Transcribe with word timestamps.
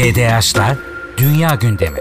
GDH'lar 0.00 0.76
Dünya 1.16 1.54
Gündemi 1.54 1.98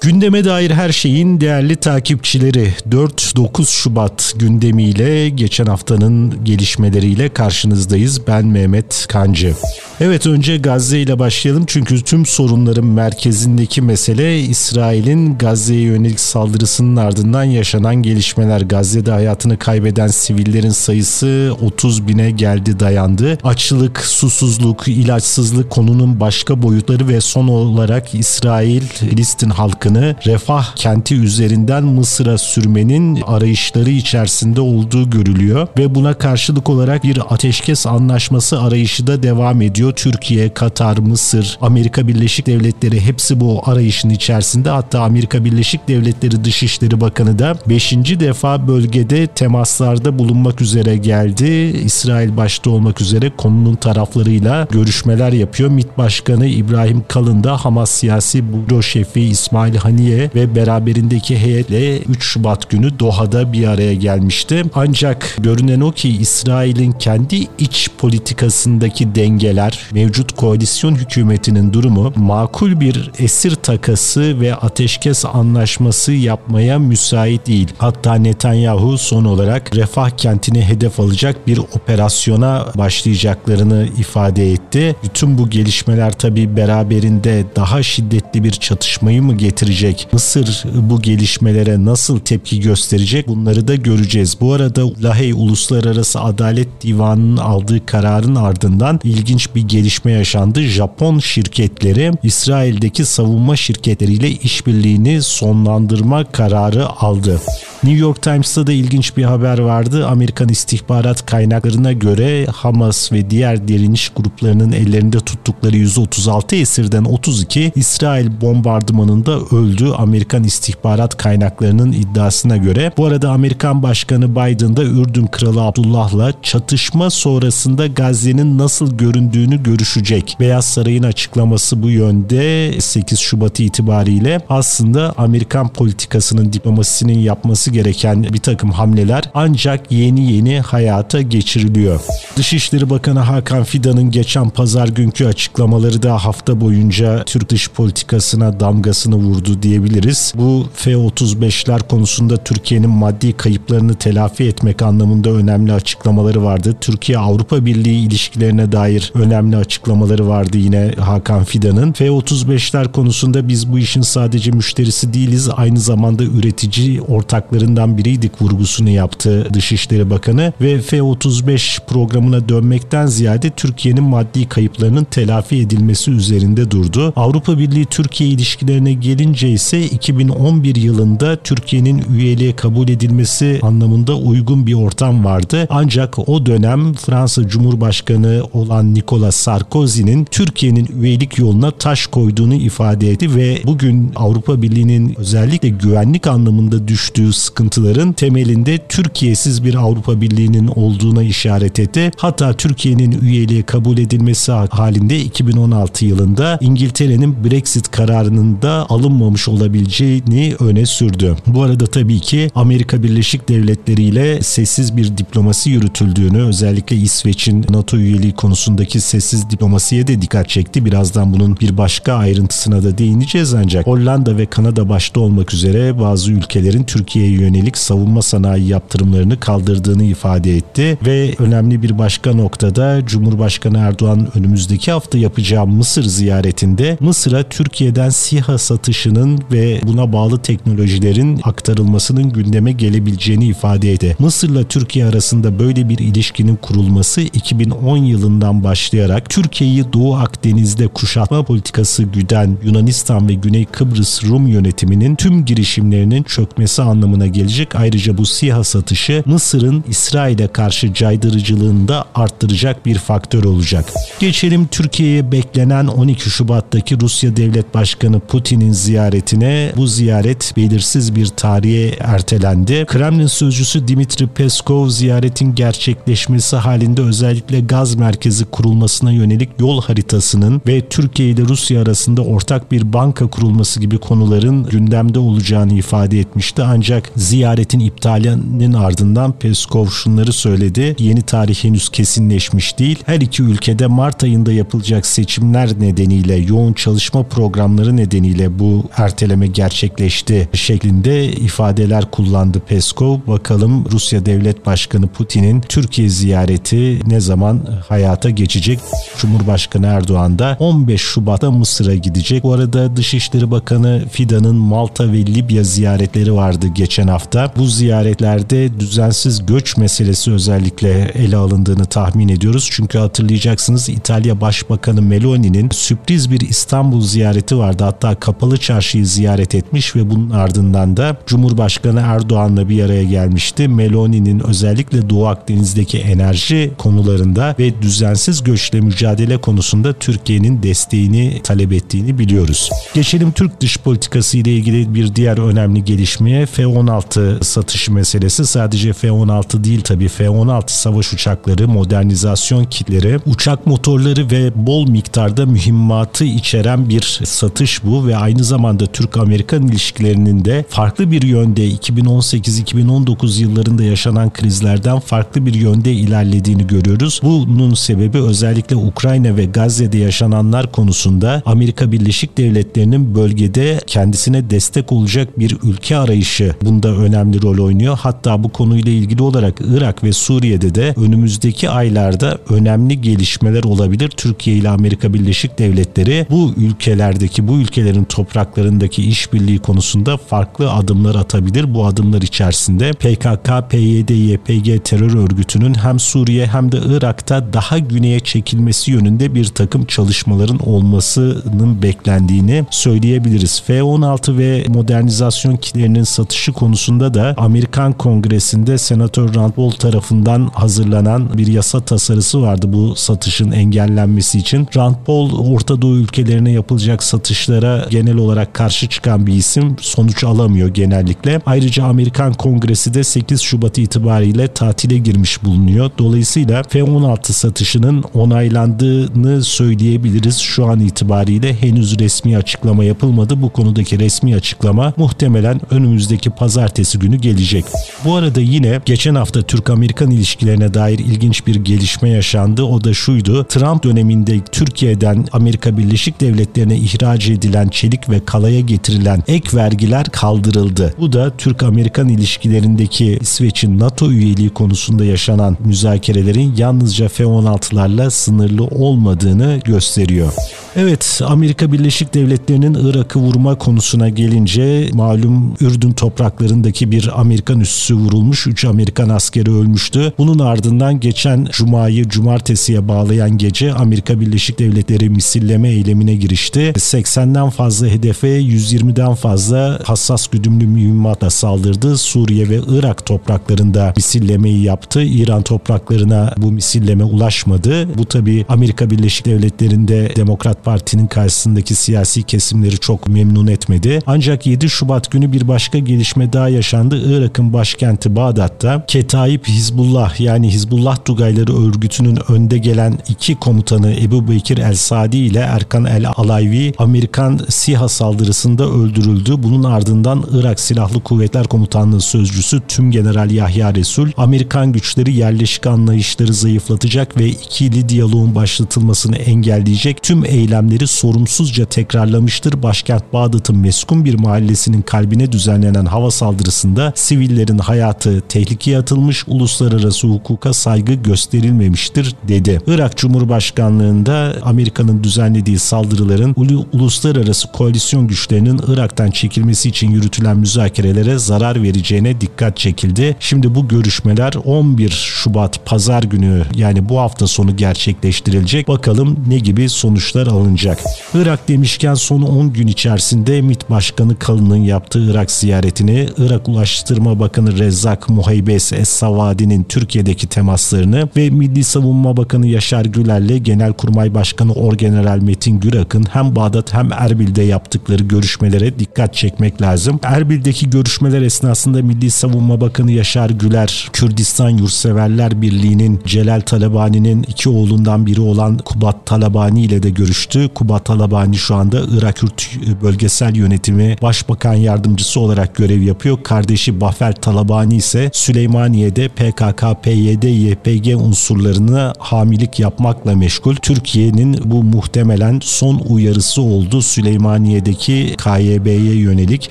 Gündeme 0.00 0.44
dair 0.44 0.70
her 0.70 0.92
şeyin 0.92 1.40
değerli 1.40 1.76
takipçileri 1.76 2.74
4-9 2.90 3.66
Şubat 3.66 4.32
gündemiyle 4.36 5.28
geçen 5.28 5.66
haftanın 5.66 6.44
gelişmeleriyle 6.44 7.28
karşınızdayız. 7.28 8.26
Ben 8.26 8.46
Mehmet 8.46 9.06
Kancı. 9.08 9.54
Evet 10.02 10.26
önce 10.26 10.56
Gazze 10.56 10.98
ile 11.00 11.18
başlayalım 11.18 11.64
çünkü 11.66 12.02
tüm 12.02 12.26
sorunların 12.26 12.84
merkezindeki 12.84 13.82
mesele 13.82 14.40
İsrail'in 14.40 15.38
Gazze'ye 15.38 15.80
yönelik 15.80 16.20
saldırısının 16.20 16.96
ardından 16.96 17.44
yaşanan 17.44 17.96
gelişmeler. 17.96 18.60
Gazze'de 18.60 19.10
hayatını 19.10 19.58
kaybeden 19.58 20.08
sivillerin 20.08 20.70
sayısı 20.70 21.56
30 21.62 22.08
bine 22.08 22.30
geldi 22.30 22.80
dayandı. 22.80 23.38
Açlık, 23.44 23.98
susuzluk, 23.98 24.88
ilaçsızlık 24.88 25.70
konunun 25.70 26.20
başka 26.20 26.62
boyutları 26.62 27.08
ve 27.08 27.20
son 27.20 27.48
olarak 27.48 28.14
İsrail 28.14 28.82
Filistin 28.82 29.50
halkını 29.50 30.16
refah 30.26 30.74
kenti 30.76 31.14
üzerinden 31.14 31.84
Mısır'a 31.84 32.38
sürmenin 32.38 33.20
arayışları 33.26 33.90
içerisinde 33.90 34.60
olduğu 34.60 35.10
görülüyor 35.10 35.68
ve 35.78 35.94
buna 35.94 36.14
karşılık 36.14 36.70
olarak 36.70 37.04
bir 37.04 37.34
ateşkes 37.34 37.86
anlaşması 37.86 38.60
arayışı 38.60 39.06
da 39.06 39.22
devam 39.22 39.62
ediyor 39.62 39.89
gerekiyor. 39.90 40.12
Türkiye, 40.12 40.54
Katar, 40.54 40.98
Mısır, 40.98 41.58
Amerika 41.60 42.08
Birleşik 42.08 42.46
Devletleri 42.46 43.00
hepsi 43.00 43.40
bu 43.40 43.62
arayışın 43.64 44.10
içerisinde. 44.10 44.70
Hatta 44.70 45.00
Amerika 45.00 45.44
Birleşik 45.44 45.88
Devletleri 45.88 46.44
Dışişleri 46.44 47.00
Bakanı 47.00 47.38
da 47.38 47.54
5. 47.68 47.92
defa 47.92 48.68
bölgede 48.68 49.26
temaslarda 49.26 50.18
bulunmak 50.18 50.60
üzere 50.60 50.96
geldi. 50.96 51.46
İsrail 51.84 52.36
başta 52.36 52.70
olmak 52.70 53.00
üzere 53.00 53.30
konunun 53.36 53.74
taraflarıyla 53.74 54.66
görüşmeler 54.70 55.32
yapıyor. 55.32 55.70
MİT 55.70 55.98
Başkanı 55.98 56.46
İbrahim 56.46 57.04
Kalın 57.08 57.44
da 57.44 57.56
Hamas 57.56 57.90
siyasi 57.90 58.42
büro 58.52 58.82
şefi 58.82 59.20
İsmail 59.20 59.76
Haniye 59.76 60.30
ve 60.34 60.54
beraberindeki 60.54 61.38
heyetle 61.38 61.98
3 61.98 62.24
Şubat 62.24 62.70
günü 62.70 62.98
Doha'da 62.98 63.52
bir 63.52 63.66
araya 63.66 63.94
gelmişti. 63.94 64.62
Ancak 64.74 65.36
görünen 65.38 65.80
o 65.80 65.92
ki 65.92 66.08
İsrail'in 66.08 66.92
kendi 66.92 67.36
iç 67.58 67.90
politikasındaki 67.98 69.14
dengeler, 69.14 69.79
mevcut 69.92 70.32
koalisyon 70.32 70.94
hükümetinin 70.94 71.72
durumu 71.72 72.12
makul 72.16 72.80
bir 72.80 73.10
esir 73.18 73.54
takası 73.54 74.40
ve 74.40 74.54
ateşkes 74.54 75.24
anlaşması 75.24 76.12
yapmaya 76.12 76.78
müsait 76.78 77.46
değil. 77.46 77.68
Hatta 77.78 78.14
Netanyahu 78.14 78.98
son 78.98 79.24
olarak 79.24 79.76
refah 79.76 80.10
kentini 80.10 80.64
hedef 80.64 81.00
alacak 81.00 81.46
bir 81.46 81.58
operasyona 81.58 82.66
başlayacaklarını 82.78 83.88
ifade 83.98 84.52
etti. 84.52 84.96
Bütün 85.04 85.38
bu 85.38 85.50
gelişmeler 85.50 86.12
tabi 86.12 86.56
beraberinde 86.56 87.44
daha 87.56 87.82
şiddetli 87.82 88.44
bir 88.44 88.50
çatışmayı 88.50 89.22
mı 89.22 89.34
getirecek? 89.34 90.08
Mısır 90.12 90.64
bu 90.74 91.02
gelişmelere 91.02 91.84
nasıl 91.84 92.18
tepki 92.18 92.60
gösterecek? 92.60 93.28
Bunları 93.28 93.68
da 93.68 93.74
göreceğiz. 93.74 94.36
Bu 94.40 94.52
arada 94.52 95.02
Lahey 95.02 95.32
Uluslararası 95.32 96.20
Adalet 96.20 96.68
Divanı'nın 96.82 97.36
aldığı 97.36 97.86
kararın 97.86 98.34
ardından 98.34 99.00
ilginç 99.04 99.54
bir 99.54 99.68
gelişme 99.70 100.12
yaşandı. 100.12 100.62
Japon 100.62 101.18
şirketleri 101.18 102.10
İsrail'deki 102.22 103.04
savunma 103.04 103.56
şirketleriyle 103.56 104.30
işbirliğini 104.30 105.22
sonlandırma 105.22 106.24
kararı 106.24 106.88
aldı. 106.88 107.40
New 107.84 108.00
York 108.00 108.22
Times'ta 108.22 108.66
da 108.66 108.72
ilginç 108.72 109.16
bir 109.16 109.24
haber 109.24 109.58
vardı. 109.58 110.06
Amerikan 110.06 110.48
istihbarat 110.48 111.26
kaynaklarına 111.26 111.92
göre 111.92 112.46
Hamas 112.46 113.12
ve 113.12 113.30
diğer 113.30 113.68
direniş 113.68 114.08
gruplarının 114.08 114.72
ellerinde 114.72 115.20
tuttukları 115.20 115.76
136 115.76 116.56
esirden 116.56 117.04
32 117.04 117.72
İsrail 117.74 118.40
bombardımanında 118.40 119.38
öldü. 119.40 119.90
Amerikan 119.96 120.44
istihbarat 120.44 121.16
kaynaklarının 121.16 121.92
iddiasına 121.92 122.56
göre. 122.56 122.92
Bu 122.96 123.06
arada 123.06 123.30
Amerikan 123.30 123.82
Başkanı 123.82 124.30
Biden 124.30 124.76
da 124.76 124.82
Ürdün 124.82 125.26
Kralı 125.26 125.62
Abdullah'la 125.62 126.32
çatışma 126.42 127.10
sonrasında 127.10 127.86
Gazze'nin 127.86 128.58
nasıl 128.58 128.96
göründüğünü 128.96 129.59
görüşecek. 129.64 130.36
Beyaz 130.40 130.64
Saray'ın 130.64 131.02
açıklaması 131.02 131.82
bu 131.82 131.90
yönde 131.90 132.72
8 132.80 133.18
Şubat 133.18 133.60
itibariyle 133.60 134.40
aslında 134.48 135.14
Amerikan 135.16 135.68
politikasının 135.68 136.52
diplomasisinin 136.52 137.18
yapması 137.18 137.70
gereken 137.70 138.22
bir 138.22 138.38
takım 138.38 138.70
hamleler 138.70 139.24
ancak 139.34 139.92
yeni 139.92 140.32
yeni 140.32 140.60
hayata 140.60 141.22
geçiriliyor. 141.22 142.00
Dışişleri 142.36 142.90
Bakanı 142.90 143.20
Hakan 143.20 143.64
Fidan'ın 143.64 144.10
geçen 144.10 144.50
pazar 144.50 144.88
günkü 144.88 145.26
açıklamaları 145.26 146.02
da 146.02 146.24
hafta 146.24 146.60
boyunca 146.60 147.24
Türk 147.24 147.48
dış 147.48 147.70
politikasına 147.70 148.60
damgasını 148.60 149.14
vurdu 149.14 149.62
diyebiliriz. 149.62 150.32
Bu 150.36 150.66
F-35'ler 150.74 151.88
konusunda 151.88 152.36
Türkiye'nin 152.36 152.90
maddi 152.90 153.32
kayıplarını 153.32 153.94
telafi 153.94 154.44
etmek 154.44 154.82
anlamında 154.82 155.30
önemli 155.30 155.72
açıklamaları 155.72 156.44
vardı. 156.44 156.76
Türkiye-Avrupa 156.80 157.66
Birliği 157.66 158.06
ilişkilerine 158.06 158.72
dair 158.72 159.12
önemli 159.14 159.39
açıklamaları 159.56 160.28
vardı 160.28 160.58
yine 160.58 160.94
Hakan 160.98 161.44
Fidan'ın. 161.44 161.92
F-35'ler 161.92 162.92
konusunda 162.92 163.48
biz 163.48 163.72
bu 163.72 163.78
işin 163.78 164.02
sadece 164.02 164.50
müşterisi 164.50 165.14
değiliz. 165.14 165.48
Aynı 165.56 165.78
zamanda 165.78 166.24
üretici 166.24 167.00
ortakları 167.00 167.60
adaylarından 167.60 167.98
biriydik 167.98 168.42
vurgusunu 168.42 168.90
yaptı 168.90 169.48
Dışişleri 169.54 170.10
Bakanı 170.10 170.52
ve 170.60 170.80
F-35 170.80 171.86
programına 171.86 172.48
dönmekten 172.48 173.06
ziyade 173.06 173.50
Türkiye'nin 173.50 174.02
maddi 174.02 174.48
kayıplarının 174.48 175.04
telafi 175.04 175.56
edilmesi 175.56 176.10
üzerinde 176.10 176.70
durdu. 176.70 177.12
Avrupa 177.16 177.58
Birliği 177.58 177.84
Türkiye 177.84 178.30
ilişkilerine 178.30 178.92
gelince 178.92 179.48
ise 179.48 179.84
2011 179.84 180.76
yılında 180.76 181.36
Türkiye'nin 181.36 182.04
üyeliğe 182.14 182.56
kabul 182.56 182.88
edilmesi 182.88 183.58
anlamında 183.62 184.16
uygun 184.16 184.66
bir 184.66 184.74
ortam 184.74 185.24
vardı. 185.24 185.66
Ancak 185.70 186.28
o 186.28 186.46
dönem 186.46 186.94
Fransa 186.94 187.48
Cumhurbaşkanı 187.48 188.42
olan 188.52 188.94
Nicolas 188.94 189.29
Sarkozy'nin 189.30 190.24
Türkiye'nin 190.24 190.88
üyelik 191.00 191.38
yoluna 191.38 191.70
taş 191.70 192.06
koyduğunu 192.06 192.54
ifade 192.54 193.10
etti 193.10 193.34
ve 193.34 193.60
bugün 193.64 194.12
Avrupa 194.16 194.62
Birliği'nin 194.62 195.14
özellikle 195.18 195.68
güvenlik 195.68 196.26
anlamında 196.26 196.88
düştüğü 196.88 197.32
sıkıntıların 197.32 198.12
temelinde 198.12 198.78
Türkiye'siz 198.88 199.64
bir 199.64 199.74
Avrupa 199.74 200.20
Birliği'nin 200.20 200.66
olduğuna 200.66 201.22
işaret 201.22 201.78
etti. 201.78 202.10
Hatta 202.16 202.52
Türkiye'nin 202.52 203.20
üyeliğe 203.22 203.62
kabul 203.62 203.98
edilmesi 203.98 204.52
halinde 204.52 205.20
2016 205.20 206.04
yılında 206.04 206.58
İngiltere'nin 206.60 207.44
Brexit 207.44 207.90
kararının 207.90 208.62
da 208.62 208.86
alınmamış 208.88 209.48
olabileceğini 209.48 210.54
öne 210.60 210.86
sürdü. 210.86 211.36
Bu 211.46 211.62
arada 211.62 211.86
tabii 211.86 212.20
ki 212.20 212.50
Amerika 212.54 213.02
Birleşik 213.02 213.48
Devletleri 213.48 214.02
ile 214.02 214.42
sessiz 214.42 214.96
bir 214.96 215.16
diplomasi 215.18 215.70
yürütüldüğünü 215.70 216.42
özellikle 216.42 216.96
İsveç'in 216.96 217.66
NATO 217.70 217.96
üyeliği 217.96 218.32
konusundaki 218.32 219.00
sessiz 219.20 219.50
diplomasiye 219.50 220.06
de 220.06 220.22
dikkat 220.22 220.48
çekti. 220.48 220.84
Birazdan 220.84 221.32
bunun 221.32 221.56
bir 221.56 221.76
başka 221.76 222.12
ayrıntısına 222.12 222.82
da 222.82 222.98
değineceğiz 222.98 223.54
ancak 223.54 223.86
Hollanda 223.86 224.36
ve 224.36 224.46
Kanada 224.46 224.88
başta 224.88 225.20
olmak 225.20 225.54
üzere 225.54 226.00
bazı 226.00 226.32
ülkelerin 226.32 226.84
Türkiye'ye 226.84 227.32
yönelik 227.32 227.78
savunma 227.78 228.22
sanayi 228.22 228.68
yaptırımlarını 228.68 229.40
kaldırdığını 229.40 230.02
ifade 230.02 230.56
etti 230.56 230.98
ve 231.06 231.34
önemli 231.38 231.82
bir 231.82 231.98
başka 231.98 232.32
noktada 232.34 233.06
Cumhurbaşkanı 233.06 233.78
Erdoğan 233.78 234.28
önümüzdeki 234.34 234.92
hafta 234.92 235.18
yapacağı 235.18 235.66
Mısır 235.66 236.02
ziyaretinde 236.02 236.96
Mısır'a 237.00 237.42
Türkiye'den 237.42 238.10
SİHA 238.10 238.58
satışının 238.58 239.40
ve 239.52 239.80
buna 239.82 240.12
bağlı 240.12 240.38
teknolojilerin 240.38 241.40
aktarılmasının 241.42 242.30
gündeme 242.30 242.72
gelebileceğini 242.72 243.46
ifade 243.46 243.92
etti. 243.92 244.16
Mısır'la 244.18 244.64
Türkiye 244.64 245.04
arasında 245.06 245.58
böyle 245.58 245.88
bir 245.88 245.98
ilişkinin 245.98 246.56
kurulması 246.56 247.20
2010 247.20 247.96
yılından 247.96 248.64
başlayarak 248.64 249.09
Türkiye'yi 249.18 249.92
Doğu 249.92 250.14
Akdeniz'de 250.14 250.88
kuşatma 250.88 251.42
politikası 251.42 252.02
güden 252.02 252.56
Yunanistan 252.64 253.28
ve 253.28 253.34
Güney 253.34 253.64
Kıbrıs 253.64 254.24
Rum 254.24 254.46
yönetiminin 254.46 255.16
tüm 255.16 255.44
girişimlerinin 255.44 256.22
çökmesi 256.22 256.82
anlamına 256.82 257.26
gelecek. 257.26 257.74
Ayrıca 257.74 258.18
bu 258.18 258.26
SİHA 258.26 258.64
satışı 258.64 259.22
Mısır'ın 259.26 259.84
İsrail'e 259.88 260.48
karşı 260.48 260.94
caydırıcılığını 260.94 261.88
da 261.88 262.04
arttıracak 262.14 262.86
bir 262.86 262.98
faktör 262.98 263.44
olacak. 263.44 263.84
Geçelim 264.20 264.66
Türkiye'ye 264.66 265.32
beklenen 265.32 265.86
12 265.86 266.30
Şubat'taki 266.30 267.00
Rusya 267.00 267.36
Devlet 267.36 267.74
Başkanı 267.74 268.20
Putin'in 268.20 268.72
ziyaretine. 268.72 269.72
Bu 269.76 269.86
ziyaret 269.86 270.56
belirsiz 270.56 271.14
bir 271.14 271.26
tarihe 271.26 271.96
ertelendi. 272.00 272.84
Kremlin 272.86 273.26
sözcüsü 273.26 273.88
Dimitri 273.88 274.26
Peskov 274.26 274.88
ziyaretin 274.88 275.54
gerçekleşmesi 275.54 276.56
halinde 276.56 277.02
özellikle 277.02 277.60
gaz 277.60 277.94
merkezi 277.94 278.44
kurulmasına 278.44 278.99
kurulmasına 279.00 279.12
yönelik 279.12 279.50
yol 279.60 279.82
haritasının 279.82 280.62
ve 280.66 280.80
Türkiye 280.88 281.28
ile 281.30 281.42
Rusya 281.42 281.82
arasında 281.82 282.22
ortak 282.22 282.72
bir 282.72 282.92
banka 282.92 283.26
kurulması 283.26 283.80
gibi 283.80 283.98
konuların 283.98 284.64
gündemde 284.64 285.18
olacağını 285.18 285.72
ifade 285.74 286.20
etmişti. 286.20 286.62
Ancak 286.62 287.10
ziyaretin 287.16 287.80
iptalinin 287.80 288.72
ardından 288.72 289.32
Peskov 289.32 289.86
şunları 289.86 290.32
söyledi. 290.32 290.96
Yeni 290.98 291.22
tarih 291.22 291.64
henüz 291.64 291.88
kesinleşmiş 291.88 292.78
değil. 292.78 292.98
Her 293.06 293.20
iki 293.20 293.42
ülkede 293.42 293.86
Mart 293.86 294.24
ayında 294.24 294.52
yapılacak 294.52 295.06
seçimler 295.06 295.80
nedeniyle 295.80 296.34
yoğun 296.34 296.72
çalışma 296.72 297.22
programları 297.22 297.96
nedeniyle 297.96 298.58
bu 298.58 298.84
erteleme 298.96 299.46
gerçekleşti 299.46 300.48
şeklinde 300.52 301.32
ifadeler 301.32 302.10
kullandı 302.10 302.60
Peskov. 302.68 303.18
Bakalım 303.26 303.84
Rusya 303.92 304.26
Devlet 304.26 304.66
Başkanı 304.66 305.08
Putin'in 305.08 305.60
Türkiye 305.60 306.08
ziyareti 306.08 307.00
ne 307.06 307.20
zaman 307.20 307.60
hayata 307.88 308.30
geçecek? 308.30 308.78
Cumhurbaşkanı 309.18 309.86
Erdoğan 309.86 310.38
da 310.38 310.56
15 310.60 311.00
Şubat'ta 311.00 311.50
Mısır'a 311.50 311.94
gidecek. 311.94 312.42
Bu 312.42 312.52
arada 312.52 312.96
Dışişleri 312.96 313.50
Bakanı 313.50 314.04
Fidan'ın 314.10 314.56
Malta 314.56 315.12
ve 315.12 315.26
Libya 315.26 315.62
ziyaretleri 315.64 316.34
vardı 316.34 316.66
geçen 316.66 317.08
hafta. 317.08 317.52
Bu 317.56 317.66
ziyaretlerde 317.66 318.80
düzensiz 318.80 319.46
göç 319.46 319.76
meselesi 319.76 320.32
özellikle 320.32 320.90
ele 321.14 321.36
alındığını 321.36 321.84
tahmin 321.84 322.28
ediyoruz. 322.28 322.68
Çünkü 322.72 322.98
hatırlayacaksınız 322.98 323.88
İtalya 323.88 324.40
Başbakanı 324.40 325.02
Meloni'nin 325.02 325.68
sürpriz 325.70 326.30
bir 326.30 326.40
İstanbul 326.40 327.00
ziyareti 327.02 327.58
vardı. 327.58 327.84
Hatta 327.84 328.14
kapalı 328.14 328.56
çarşıyı 328.56 329.06
ziyaret 329.06 329.54
etmiş 329.54 329.96
ve 329.96 330.10
bunun 330.10 330.30
ardından 330.30 330.96
da 330.96 331.16
Cumhurbaşkanı 331.26 332.00
Erdoğan'la 332.00 332.68
bir 332.68 332.84
araya 332.84 333.04
gelmişti. 333.04 333.68
Meloni'nin 333.68 334.40
özellikle 334.40 335.10
Doğu 335.10 335.26
Akdeniz'deki 335.26 335.98
enerji 335.98 336.72
konularında 336.78 337.54
ve 337.58 337.82
düzensiz 337.82 338.42
göçle 338.42 338.79
mücadele 338.80 339.36
konusunda 339.36 339.92
Türkiye'nin 339.92 340.62
desteğini 340.62 341.40
talep 341.42 341.72
ettiğini 341.72 342.18
biliyoruz. 342.18 342.70
Geçelim 342.94 343.32
Türk 343.32 343.60
dış 343.60 343.78
politikası 343.78 344.38
ile 344.38 344.54
ilgili 344.56 344.94
bir 344.94 345.14
diğer 345.14 345.38
önemli 345.38 345.84
gelişmeye 345.84 346.46
F-16 346.46 347.44
satışı 347.44 347.92
meselesi. 347.92 348.46
Sadece 348.46 348.92
F-16 348.92 349.64
değil 349.64 349.80
tabii 349.80 350.08
F-16 350.08 350.62
savaş 350.66 351.12
uçakları, 351.12 351.68
modernizasyon 351.68 352.64
kitleri, 352.64 353.18
uçak 353.26 353.66
motorları 353.66 354.30
ve 354.30 354.66
bol 354.66 354.88
miktarda 354.88 355.46
mühimmatı 355.46 356.24
içeren 356.24 356.88
bir 356.88 357.20
satış 357.24 357.84
bu 357.84 358.06
ve 358.06 358.16
aynı 358.16 358.44
zamanda 358.44 358.86
Türk-Amerikan 358.86 359.68
ilişkilerinin 359.68 360.44
de 360.44 360.64
farklı 360.68 361.10
bir 361.10 361.22
yönde 361.22 361.68
2018-2019 361.68 363.40
yıllarında 363.40 363.82
yaşanan 363.82 364.32
krizlerden 364.32 365.00
farklı 365.00 365.46
bir 365.46 365.54
yönde 365.54 365.92
ilerlediğini 365.92 366.66
görüyoruz. 366.66 367.20
Bunun 367.22 367.74
sebebi 367.74 368.18
özellikle 368.18 368.69
Ukrayna 368.76 369.36
ve 369.36 369.44
Gazze'de 369.44 369.98
yaşananlar 369.98 370.72
konusunda 370.72 371.42
Amerika 371.46 371.92
Birleşik 371.92 372.38
Devletleri'nin 372.38 373.14
bölgede 373.14 373.80
kendisine 373.86 374.50
destek 374.50 374.92
olacak 374.92 375.38
bir 375.38 375.56
ülke 375.62 375.96
arayışı 375.96 376.54
bunda 376.62 376.88
önemli 376.88 377.42
rol 377.42 377.64
oynuyor. 377.64 377.98
Hatta 378.00 378.42
bu 378.42 378.48
konuyla 378.48 378.92
ilgili 378.92 379.22
olarak 379.22 379.60
Irak 379.74 380.04
ve 380.04 380.12
Suriye'de 380.12 380.74
de 380.74 380.94
önümüzdeki 380.96 381.70
aylarda 381.70 382.38
önemli 382.50 383.00
gelişmeler 383.00 383.64
olabilir. 383.64 384.08
Türkiye 384.08 384.56
ile 384.56 384.68
Amerika 384.68 385.14
Birleşik 385.14 385.58
Devletleri 385.58 386.26
bu 386.30 386.52
ülkelerdeki 386.56 387.48
bu 387.48 387.58
ülkelerin 387.58 388.04
topraklarındaki 388.04 389.02
işbirliği 389.02 389.58
konusunda 389.58 390.16
farklı 390.16 390.72
adımlar 390.72 391.14
atabilir. 391.14 391.74
Bu 391.74 391.86
adımlar 391.86 392.22
içerisinde 392.22 392.92
PKK, 392.92 393.70
PYD, 393.70 394.08
YPG 394.08 394.84
terör 394.84 395.14
örgütünün 395.14 395.74
hem 395.74 396.00
Suriye 396.00 396.46
hem 396.46 396.72
de 396.72 396.78
Irak'ta 396.86 397.52
daha 397.52 397.78
güneye 397.78 398.20
çekilmesi 398.50 398.90
yönünde 398.90 399.34
bir 399.34 399.44
takım 399.44 399.84
çalışmaların 399.84 400.58
olmasının 400.68 401.82
beklendiğini 401.82 402.64
söyleyebiliriz. 402.70 403.62
F-16 403.66 404.38
ve 404.38 404.64
modernizasyon 404.68 405.56
kitlerinin 405.56 406.02
satışı 406.02 406.52
konusunda 406.52 407.14
da 407.14 407.34
Amerikan 407.36 407.92
Kongresi'nde 407.92 408.78
Senatör 408.78 409.34
Rand 409.34 409.52
Paul 409.52 409.70
tarafından 409.70 410.50
hazırlanan 410.54 411.38
bir 411.38 411.46
yasa 411.46 411.80
tasarısı 411.80 412.42
vardı 412.42 412.72
bu 412.72 412.96
satışın 412.96 413.52
engellenmesi 413.52 414.38
için. 414.38 414.68
Rand 414.76 414.94
Paul 415.06 415.52
Orta 415.54 415.82
Doğu 415.82 415.96
ülkelerine 415.96 416.52
yapılacak 416.52 417.02
satışlara 417.02 417.86
genel 417.90 418.16
olarak 418.16 418.54
karşı 418.54 418.88
çıkan 418.88 419.26
bir 419.26 419.34
isim 419.34 419.76
sonuç 419.80 420.24
alamıyor 420.24 420.68
genellikle. 420.68 421.40
Ayrıca 421.46 421.84
Amerikan 421.84 422.32
Kongresi 422.32 422.94
de 422.94 423.04
8 423.04 423.40
Şubat 423.40 423.78
itibariyle 423.78 424.48
tatile 424.48 424.98
girmiş 424.98 425.44
bulunuyor. 425.44 425.90
Dolayısıyla 425.98 426.62
F-16 426.62 427.32
satışının 427.32 428.04
onaylandığını 428.40 429.44
söyleyebiliriz. 429.44 430.38
Şu 430.38 430.66
an 430.66 430.80
itibariyle 430.80 431.54
henüz 431.54 431.98
resmi 431.98 432.36
açıklama 432.36 432.84
yapılmadı. 432.84 433.42
Bu 433.42 433.50
konudaki 433.50 433.98
resmi 433.98 434.34
açıklama 434.34 434.92
muhtemelen 434.96 435.60
önümüzdeki 435.70 436.30
pazartesi 436.30 436.98
günü 436.98 437.16
gelecek. 437.16 437.64
Bu 438.04 438.14
arada 438.14 438.40
yine 438.40 438.80
geçen 438.84 439.14
hafta 439.14 439.42
Türk-Amerikan 439.42 440.10
ilişkilerine 440.10 440.74
dair 440.74 440.98
ilginç 440.98 441.46
bir 441.46 441.54
gelişme 441.54 442.08
yaşandı. 442.08 442.62
O 442.62 442.84
da 442.84 442.94
şuydu. 442.94 443.44
Trump 443.44 443.84
döneminde 443.84 444.40
Türkiye'den 444.52 445.26
Amerika 445.32 445.78
Birleşik 445.78 446.20
Devletleri'ne 446.20 446.76
ihraç 446.76 447.28
edilen 447.28 447.68
çelik 447.68 448.10
ve 448.10 448.24
kalaya 448.24 448.60
getirilen 448.60 449.22
ek 449.28 449.56
vergiler 449.56 450.06
kaldırıldı. 450.06 450.94
Bu 451.00 451.12
da 451.12 451.36
Türk-Amerikan 451.36 452.08
ilişkilerindeki 452.08 453.18
İsveç'in 453.20 453.78
NATO 453.78 454.10
üyeliği 454.10 454.50
konusunda 454.50 455.04
yaşanan 455.04 455.56
müzakerelerin 455.64 456.54
yalnızca 456.56 457.08
F-16'larla 457.08 458.10
sınırlı 458.30 458.64
olmadığını 458.64 459.60
gösteriyor. 459.64 460.32
Evet, 460.76 461.20
Amerika 461.24 461.72
Birleşik 461.72 462.14
Devletleri'nin 462.14 462.74
Irak'ı 462.74 463.18
vurma 463.18 463.54
konusuna 463.54 464.08
gelince 464.08 464.88
malum 464.92 465.54
Ürdün 465.60 465.92
topraklarındaki 465.92 466.90
bir 466.90 467.20
Amerikan 467.20 467.60
üssü 467.60 467.94
vurulmuş, 467.94 468.46
3 468.46 468.64
Amerikan 468.64 469.08
askeri 469.08 469.50
ölmüştü. 469.50 470.12
Bunun 470.18 470.38
ardından 470.38 471.00
geçen 471.00 471.48
cumayı 471.52 472.08
cumartesiye 472.08 472.88
bağlayan 472.88 473.38
gece 473.38 473.74
Amerika 473.74 474.20
Birleşik 474.20 474.58
Devletleri 474.58 475.10
misilleme 475.10 475.68
eylemine 475.68 476.14
girişti. 476.14 476.60
80'den 476.60 477.50
fazla 477.50 477.86
hedefe 477.86 478.40
120'den 478.40 479.14
fazla 479.14 479.78
hassas 479.84 480.26
güdümlü 480.26 480.66
mühimmatla 480.66 481.30
saldırdı. 481.30 481.98
Suriye 481.98 482.48
ve 482.48 482.60
Irak 482.68 483.06
topraklarında 483.06 483.92
misillemeyi 483.96 484.62
yaptı. 484.62 485.02
İran 485.02 485.42
topraklarına 485.42 486.34
bu 486.36 486.52
misilleme 486.52 487.04
ulaşmadı. 487.04 487.98
Bu 487.98 488.04
tabi 488.04 488.44
Amerika 488.48 488.90
Birleşik 488.90 489.26
Devletleri'nde 489.26 490.12
Demokrat 490.16 490.59
Parti'nin 490.64 491.06
karşısındaki 491.06 491.74
siyasi 491.74 492.22
kesimleri 492.22 492.78
çok 492.78 493.08
memnun 493.08 493.46
etmedi. 493.46 493.98
Ancak 494.06 494.46
7 494.46 494.70
Şubat 494.70 495.10
günü 495.10 495.32
bir 495.32 495.48
başka 495.48 495.78
gelişme 495.78 496.32
daha 496.32 496.48
yaşandı. 496.48 497.02
Irak'ın 497.06 497.52
başkenti 497.52 498.16
Bağdat'ta 498.16 498.84
Ketaib 498.86 499.44
Hizbullah 499.44 500.20
yani 500.20 500.50
Hizbullah 500.50 500.96
Tugayları 501.04 501.66
örgütünün 501.66 502.18
önde 502.28 502.58
gelen 502.58 502.98
iki 503.08 503.34
komutanı 503.34 503.94
Ebu 503.94 504.28
Bekir 504.28 504.58
El-Sadi 504.58 505.16
ile 505.16 505.38
Erkan 505.38 505.84
El-Alayvi 505.84 506.72
Amerikan 506.78 507.40
SİHA 507.48 507.88
saldırısında 507.88 508.64
öldürüldü. 508.70 509.34
Bunun 509.38 509.64
ardından 509.64 510.24
Irak 510.32 510.60
Silahlı 510.60 511.00
Kuvvetler 511.00 511.46
Komutanlığı 511.46 512.00
Sözcüsü 512.00 512.60
Tüm 512.68 512.90
General 512.90 513.30
Yahya 513.30 513.74
Resul 513.74 514.08
Amerikan 514.16 514.72
güçleri 514.72 515.14
yerleşik 515.14 515.66
anlayışları 515.66 516.34
zayıflatacak 516.34 517.20
ve 517.20 517.28
ikili 517.28 517.88
diyaloğun 517.88 518.34
başlatılmasını 518.34 519.16
engelleyecek 519.16 520.02
tüm 520.02 520.24
eylemleri 520.50 520.86
sorumsuzca 520.86 521.64
tekrarlamıştır. 521.64 522.62
Başkent 522.62 523.12
Bağdat'ın 523.12 523.56
meskun 523.56 524.04
bir 524.04 524.14
mahallesinin 524.14 524.82
kalbine 524.82 525.32
düzenlenen 525.32 525.84
hava 525.84 526.10
saldırısında 526.10 526.92
sivillerin 526.96 527.58
hayatı 527.58 528.20
tehlikeye 528.28 528.78
atılmış, 528.78 529.24
uluslararası 529.28 530.06
hukuka 530.06 530.52
saygı 530.52 530.94
gösterilmemiştir 530.94 532.14
dedi. 532.28 532.60
Irak 532.66 532.96
Cumhurbaşkanlığında 532.96 534.34
Amerika'nın 534.42 535.04
düzenlediği 535.04 535.58
saldırıların 535.58 536.34
uluslararası 536.72 537.52
koalisyon 537.52 538.08
güçlerinin 538.08 538.60
Irak'tan 538.68 539.10
çekilmesi 539.10 539.68
için 539.68 539.90
yürütülen 539.90 540.36
müzakerelere 540.36 541.18
zarar 541.18 541.62
vereceğine 541.62 542.20
dikkat 542.20 542.56
çekildi. 542.56 543.16
Şimdi 543.20 543.54
bu 543.54 543.68
görüşmeler 543.68 544.34
11 544.44 544.90
Şubat 544.90 545.66
pazar 545.66 546.02
günü 546.02 546.42
yani 546.56 546.88
bu 546.88 546.98
hafta 546.98 547.26
sonu 547.26 547.56
gerçekleştirilecek. 547.56 548.68
Bakalım 548.68 549.16
ne 549.28 549.38
gibi 549.38 549.68
sonuçlar 549.68 550.26
alınacak 550.26 550.39
alınacak. 550.40 550.78
Irak 551.14 551.48
demişken 551.48 551.94
son 551.94 552.22
10 552.22 552.52
gün 552.52 552.66
içerisinde 552.66 553.40
MİT 553.40 553.70
Başkanı 553.70 554.18
Kalın'ın 554.18 554.56
yaptığı 554.56 555.10
Irak 555.10 555.30
ziyaretini, 555.30 556.08
Irak 556.18 556.48
Ulaştırma 556.48 557.20
Bakanı 557.20 557.58
Rezzak 557.58 558.08
Muhaybes 558.08 558.72
Es-Savadi'nin 558.72 559.64
Türkiye'deki 559.64 560.26
temaslarını 560.26 561.08
ve 561.16 561.30
Milli 561.30 561.64
Savunma 561.64 562.16
Bakanı 562.16 562.46
Yaşar 562.46 562.84
Güler'le 562.84 563.38
Genelkurmay 563.38 564.14
Başkanı 564.14 564.52
Orgeneral 564.52 565.18
Metin 565.22 565.60
Gürak'ın 565.60 566.04
hem 566.12 566.36
Bağdat 566.36 566.74
hem 566.74 566.92
Erbil'de 566.92 567.42
yaptıkları 567.42 568.02
görüşmelere 568.02 568.78
dikkat 568.78 569.14
çekmek 569.14 569.62
lazım. 569.62 570.00
Erbil'deki 570.02 570.70
görüşmeler 570.70 571.22
esnasında 571.22 571.82
Milli 571.82 572.10
Savunma 572.10 572.60
Bakanı 572.60 572.92
Yaşar 572.92 573.30
Güler, 573.30 573.88
Kürdistan 573.92 574.50
Yurtseverler 574.50 575.42
Birliği'nin 575.42 576.00
Celal 576.06 576.40
Talabani'nin 576.40 577.22
iki 577.22 577.48
oğlundan 577.48 578.06
biri 578.06 578.20
olan 578.20 578.58
Kubat 578.58 579.06
Talabani 579.06 579.62
ile 579.62 579.82
de 579.82 579.90
görüştü. 579.90 580.29
Kubat 580.54 580.84
Talabani 580.84 581.36
şu 581.36 581.54
anda 581.54 581.80
Irak 581.98 582.16
Kürt 582.16 582.50
Bölgesel 582.82 583.36
Yönetimi 583.36 583.96
Başbakan 584.02 584.54
Yardımcısı 584.54 585.20
olarak 585.20 585.56
görev 585.56 585.82
yapıyor. 585.82 586.22
Kardeşi 586.22 586.80
Bafer 586.80 587.14
Talabani 587.14 587.76
ise 587.76 588.10
Süleymaniye'de 588.12 589.08
PKK, 589.08 589.64
PYD, 589.82 590.22
YPG 590.22 591.00
unsurlarına 591.00 591.92
hamilik 591.98 592.60
yapmakla 592.60 593.16
meşgul. 593.16 593.56
Türkiye'nin 593.56 594.40
bu 594.44 594.62
muhtemelen 594.62 595.40
son 595.42 595.82
uyarısı 595.88 596.42
oldu. 596.42 596.82
Süleymaniye'deki 596.82 598.16
KYB'ye 598.24 598.94
yönelik 598.94 599.50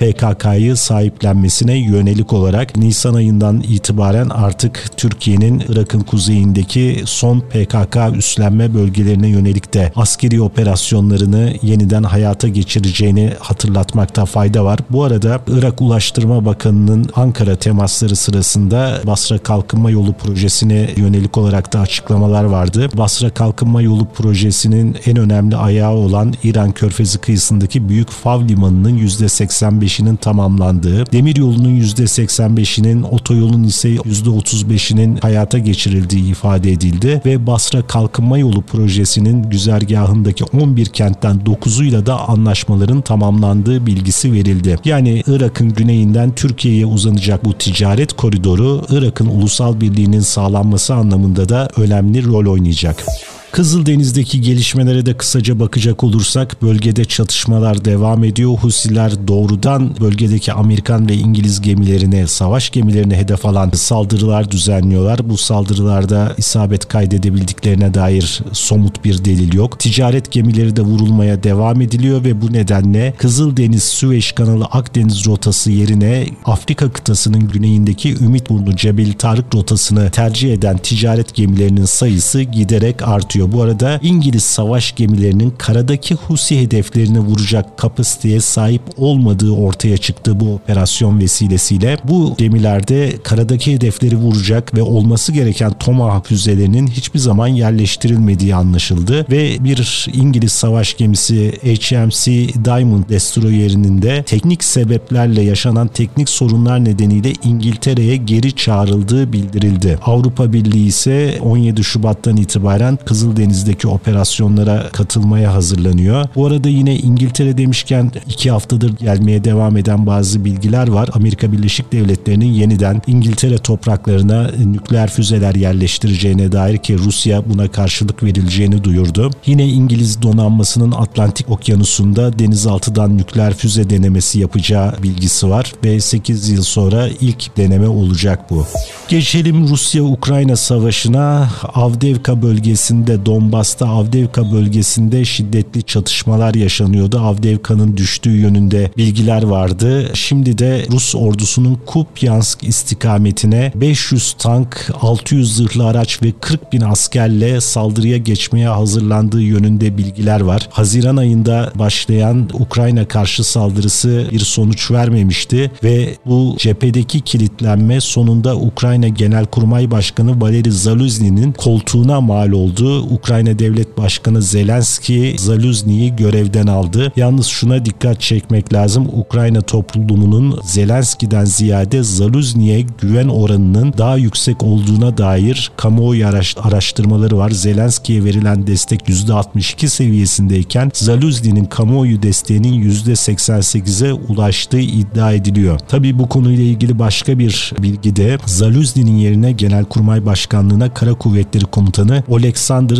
PKK'yı 0.00 0.76
sahiplenmesine 0.76 1.78
yönelik 1.78 2.32
olarak 2.32 2.76
Nisan 2.76 3.14
ayından 3.14 3.60
itibaren 3.60 4.28
artık 4.28 4.90
Türkiye'nin 4.96 5.62
Irak'ın 5.68 6.00
kuzeyindeki 6.00 7.02
son 7.04 7.40
PKK 7.40 7.96
üstlenme 8.16 8.74
bölgelerine 8.74 9.28
yönelik 9.28 9.74
de 9.74 9.92
askeri 9.96 10.40
operasyonlarını 10.70 11.54
yeniden 11.62 12.02
hayata 12.02 12.48
geçireceğini 12.48 13.32
hatırlatmakta 13.40 14.24
fayda 14.24 14.64
var. 14.64 14.78
Bu 14.90 15.04
arada 15.04 15.40
Irak 15.48 15.80
Ulaştırma 15.80 16.44
Bakanı'nın 16.44 17.10
Ankara 17.16 17.56
temasları 17.56 18.16
sırasında 18.16 19.00
Basra 19.06 19.38
Kalkınma 19.38 19.90
Yolu 19.90 20.12
projesine 20.12 20.90
yönelik 20.96 21.38
olarak 21.38 21.72
da 21.72 21.80
açıklamalar 21.80 22.44
vardı. 22.44 22.88
Basra 22.96 23.30
Kalkınma 23.30 23.82
Yolu 23.82 24.06
projesinin 24.06 24.96
en 25.06 25.16
önemli 25.16 25.56
ayağı 25.56 25.92
olan 25.92 26.34
İran 26.44 26.72
Körfezi 26.72 27.18
kıyısındaki 27.18 27.88
Büyük 27.88 28.10
Fav 28.10 28.48
Limanı'nın 28.48 28.98
%85'inin 28.98 30.16
tamamlandığı, 30.16 31.12
demir 31.12 31.36
yolunun 31.36 31.80
%85'inin, 31.80 33.02
otoyolun 33.02 33.64
ise 33.64 33.94
%35'inin 33.94 35.16
hayata 35.16 35.58
geçirildiği 35.58 36.30
ifade 36.30 36.72
edildi 36.72 37.22
ve 37.26 37.46
Basra 37.46 37.82
Kalkınma 37.82 38.38
Yolu 38.38 38.62
projesinin 38.62 39.42
güzergahındaki 39.42 40.44
11 40.60 40.86
kentten 40.86 41.36
9'uyla 41.36 42.06
da 42.06 42.28
anlaşmaların 42.28 43.00
tamamlandığı 43.00 43.86
bilgisi 43.86 44.32
verildi. 44.32 44.76
Yani 44.84 45.22
Irak'ın 45.26 45.70
güneyinden 45.70 46.34
Türkiye'ye 46.34 46.86
uzanacak 46.86 47.44
bu 47.44 47.52
ticaret 47.52 48.12
koridoru 48.12 48.82
Irak'ın 48.90 49.26
ulusal 49.26 49.80
birliğinin 49.80 50.20
sağlanması 50.20 50.94
anlamında 50.94 51.48
da 51.48 51.68
önemli 51.76 52.26
rol 52.26 52.52
oynayacak. 52.52 53.04
Kızıldeniz'deki 53.52 54.40
gelişmelere 54.40 55.06
de 55.06 55.14
kısaca 55.16 55.60
bakacak 55.60 56.04
olursak 56.04 56.62
bölgede 56.62 57.04
çatışmalar 57.04 57.84
devam 57.84 58.24
ediyor. 58.24 58.50
Husiler 58.50 59.28
doğrudan 59.28 60.00
bölgedeki 60.00 60.52
Amerikan 60.52 61.08
ve 61.08 61.14
İngiliz 61.14 61.60
gemilerine, 61.60 62.26
savaş 62.26 62.70
gemilerine 62.70 63.16
hedef 63.16 63.46
alan 63.46 63.70
saldırılar 63.70 64.50
düzenliyorlar. 64.50 65.28
Bu 65.28 65.36
saldırılarda 65.36 66.34
isabet 66.38 66.88
kaydedebildiklerine 66.88 67.94
dair 67.94 68.40
somut 68.52 69.04
bir 69.04 69.24
delil 69.24 69.54
yok. 69.54 69.78
Ticaret 69.78 70.32
gemileri 70.32 70.76
de 70.76 70.82
vurulmaya 70.82 71.42
devam 71.42 71.80
ediliyor 71.80 72.24
ve 72.24 72.42
bu 72.42 72.52
nedenle 72.52 73.14
Kızıldeniz, 73.18 73.82
Süveyş 73.82 74.32
kanalı, 74.32 74.64
Akdeniz 74.64 75.26
rotası 75.26 75.70
yerine 75.70 76.26
Afrika 76.44 76.92
kıtasının 76.92 77.48
güneyindeki 77.48 78.14
Ümitburnu, 78.24 78.76
Cebel 78.76 79.12
Tarık 79.12 79.54
rotasını 79.54 80.10
tercih 80.10 80.52
eden 80.52 80.78
ticaret 80.78 81.34
gemilerinin 81.34 81.84
sayısı 81.84 82.42
giderek 82.42 83.02
artıyor 83.02 83.39
artıyor. 83.40 83.52
Bu 83.52 83.62
arada 83.62 84.00
İngiliz 84.02 84.42
savaş 84.42 84.94
gemilerinin 84.94 85.54
karadaki 85.58 86.14
Husi 86.14 86.60
hedeflerini 86.60 87.18
vuracak 87.18 87.78
kapasiteye 87.78 88.40
sahip 88.40 88.82
olmadığı 88.96 89.50
ortaya 89.50 89.96
çıktı 89.96 90.40
bu 90.40 90.54
operasyon 90.54 91.20
vesilesiyle. 91.20 91.96
Bu 92.04 92.34
gemilerde 92.38 93.12
karadaki 93.22 93.74
hedefleri 93.74 94.16
vuracak 94.16 94.74
ve 94.74 94.82
olması 94.82 95.32
gereken 95.32 95.72
Tomahawk 95.72 96.26
füzelerinin 96.26 96.86
hiçbir 96.86 97.18
zaman 97.18 97.48
yerleştirilmediği 97.48 98.54
anlaşıldı 98.54 99.26
ve 99.30 99.64
bir 99.64 100.08
İngiliz 100.12 100.52
savaş 100.52 100.96
gemisi 100.96 101.52
HMC 101.62 102.48
Diamond 102.64 103.08
Destroyer'inin 103.08 104.02
de 104.02 104.22
teknik 104.22 104.64
sebeplerle 104.64 105.42
yaşanan 105.42 105.88
teknik 105.88 106.28
sorunlar 106.28 106.84
nedeniyle 106.84 107.32
İngiltere'ye 107.44 108.16
geri 108.16 108.52
çağrıldığı 108.52 109.32
bildirildi. 109.32 109.98
Avrupa 110.06 110.52
Birliği 110.52 110.86
ise 110.86 111.38
17 111.40 111.84
Şubat'tan 111.84 112.36
itibaren 112.36 112.98
Kızıl 113.06 113.29
Kızıldeniz'deki 113.30 113.88
operasyonlara 113.88 114.88
katılmaya 114.92 115.54
hazırlanıyor. 115.54 116.26
Bu 116.36 116.46
arada 116.46 116.68
yine 116.68 116.96
İngiltere 116.96 117.58
demişken 117.58 118.12
iki 118.28 118.50
haftadır 118.50 118.96
gelmeye 118.96 119.44
devam 119.44 119.76
eden 119.76 120.06
bazı 120.06 120.44
bilgiler 120.44 120.88
var. 120.88 121.08
Amerika 121.12 121.52
Birleşik 121.52 121.92
Devletleri'nin 121.92 122.52
yeniden 122.52 123.02
İngiltere 123.06 123.58
topraklarına 123.58 124.50
nükleer 124.64 125.10
füzeler 125.10 125.54
yerleştireceğine 125.54 126.52
dair 126.52 126.78
ki 126.78 126.98
Rusya 126.98 127.42
buna 127.50 127.68
karşılık 127.68 128.22
verileceğini 128.22 128.84
duyurdu. 128.84 129.30
Yine 129.46 129.66
İngiliz 129.66 130.22
donanmasının 130.22 130.92
Atlantik 130.92 131.50
Okyanusu'nda 131.50 132.38
denizaltıdan 132.38 133.18
nükleer 133.18 133.54
füze 133.54 133.90
denemesi 133.90 134.40
yapacağı 134.40 135.02
bilgisi 135.02 135.50
var 135.50 135.72
ve 135.84 136.00
8 136.00 136.48
yıl 136.50 136.62
sonra 136.62 137.08
ilk 137.20 137.56
deneme 137.56 137.88
olacak 137.88 138.50
bu. 138.50 138.66
Geçelim 139.08 139.68
Rusya-Ukrayna 139.68 140.56
savaşına. 140.56 141.48
Avdevka 141.74 142.42
bölgesinde 142.42 143.19
Donbas'ta 143.26 143.88
Avdevka 143.88 144.52
bölgesinde 144.52 145.24
şiddetli 145.24 145.82
çatışmalar 145.82 146.54
yaşanıyordu. 146.54 147.18
Avdevka'nın 147.18 147.96
düştüğü 147.96 148.36
yönünde 148.36 148.90
bilgiler 148.96 149.42
vardı. 149.42 150.10
Şimdi 150.14 150.58
de 150.58 150.86
Rus 150.90 151.14
ordusunun 151.14 151.78
Kupyansk 151.86 152.64
istikametine 152.64 153.72
500 153.74 154.32
tank, 154.32 154.92
600 155.00 155.56
zırhlı 155.56 155.86
araç 155.86 156.22
ve 156.22 156.32
40 156.40 156.72
bin 156.72 156.80
askerle 156.80 157.60
saldırıya 157.60 158.16
geçmeye 158.16 158.68
hazırlandığı 158.68 159.42
yönünde 159.42 159.98
bilgiler 159.98 160.40
var. 160.40 160.68
Haziran 160.70 161.16
ayında 161.16 161.72
başlayan 161.74 162.48
Ukrayna 162.52 163.08
karşı 163.08 163.44
saldırısı 163.44 164.28
bir 164.32 164.38
sonuç 164.38 164.90
vermemişti 164.90 165.70
ve 165.84 166.16
bu 166.26 166.56
cephedeki 166.58 167.20
kilitlenme 167.20 168.00
sonunda 168.00 168.56
Ukrayna 168.56 169.08
Genelkurmay 169.08 169.90
Başkanı 169.90 170.40
Valeri 170.40 170.72
Zaluzny'nin 170.72 171.52
koltuğuna 171.52 172.20
mal 172.20 172.52
oldu. 172.52 173.02
Ukrayna 173.10 173.58
Devlet 173.58 173.98
Başkanı 173.98 174.42
Zelenski 174.42 175.36
Zaluzny'yi 175.38 176.16
görevden 176.16 176.66
aldı. 176.66 177.12
Yalnız 177.16 177.46
şuna 177.46 177.84
dikkat 177.84 178.20
çekmek 178.20 178.72
lazım. 178.72 179.08
Ukrayna 179.12 179.60
toplumunun 179.60 180.60
Zelenski'den 180.64 181.44
ziyade 181.44 182.02
Zaluzny'ye 182.02 182.84
güven 183.00 183.28
oranının 183.28 183.94
daha 183.98 184.16
yüksek 184.16 184.62
olduğuna 184.62 185.18
dair 185.18 185.70
kamuoyu 185.76 186.26
araştırmaları 186.62 187.38
var. 187.38 187.50
Zelenski'ye 187.50 188.24
verilen 188.24 188.66
destek 188.66 189.00
%62 189.08 189.88
seviyesindeyken 189.88 190.90
Zaluzny'nin 190.94 191.64
kamuoyu 191.64 192.22
desteğinin 192.22 192.90
%88'e 192.90 194.12
ulaştığı 194.12 194.80
iddia 194.80 195.32
ediliyor. 195.32 195.80
Tabii 195.88 196.18
bu 196.18 196.28
konuyla 196.28 196.64
ilgili 196.64 196.98
başka 196.98 197.38
bir 197.38 197.72
bilgi 197.78 198.16
de 198.16 198.38
Zaluzny'nin 198.46 199.16
yerine 199.16 199.52
Genelkurmay 199.52 200.26
Başkanlığı'na 200.26 200.94
Kara 200.94 201.14
Kuvvetleri 201.14 201.64
Komutanı 201.64 202.22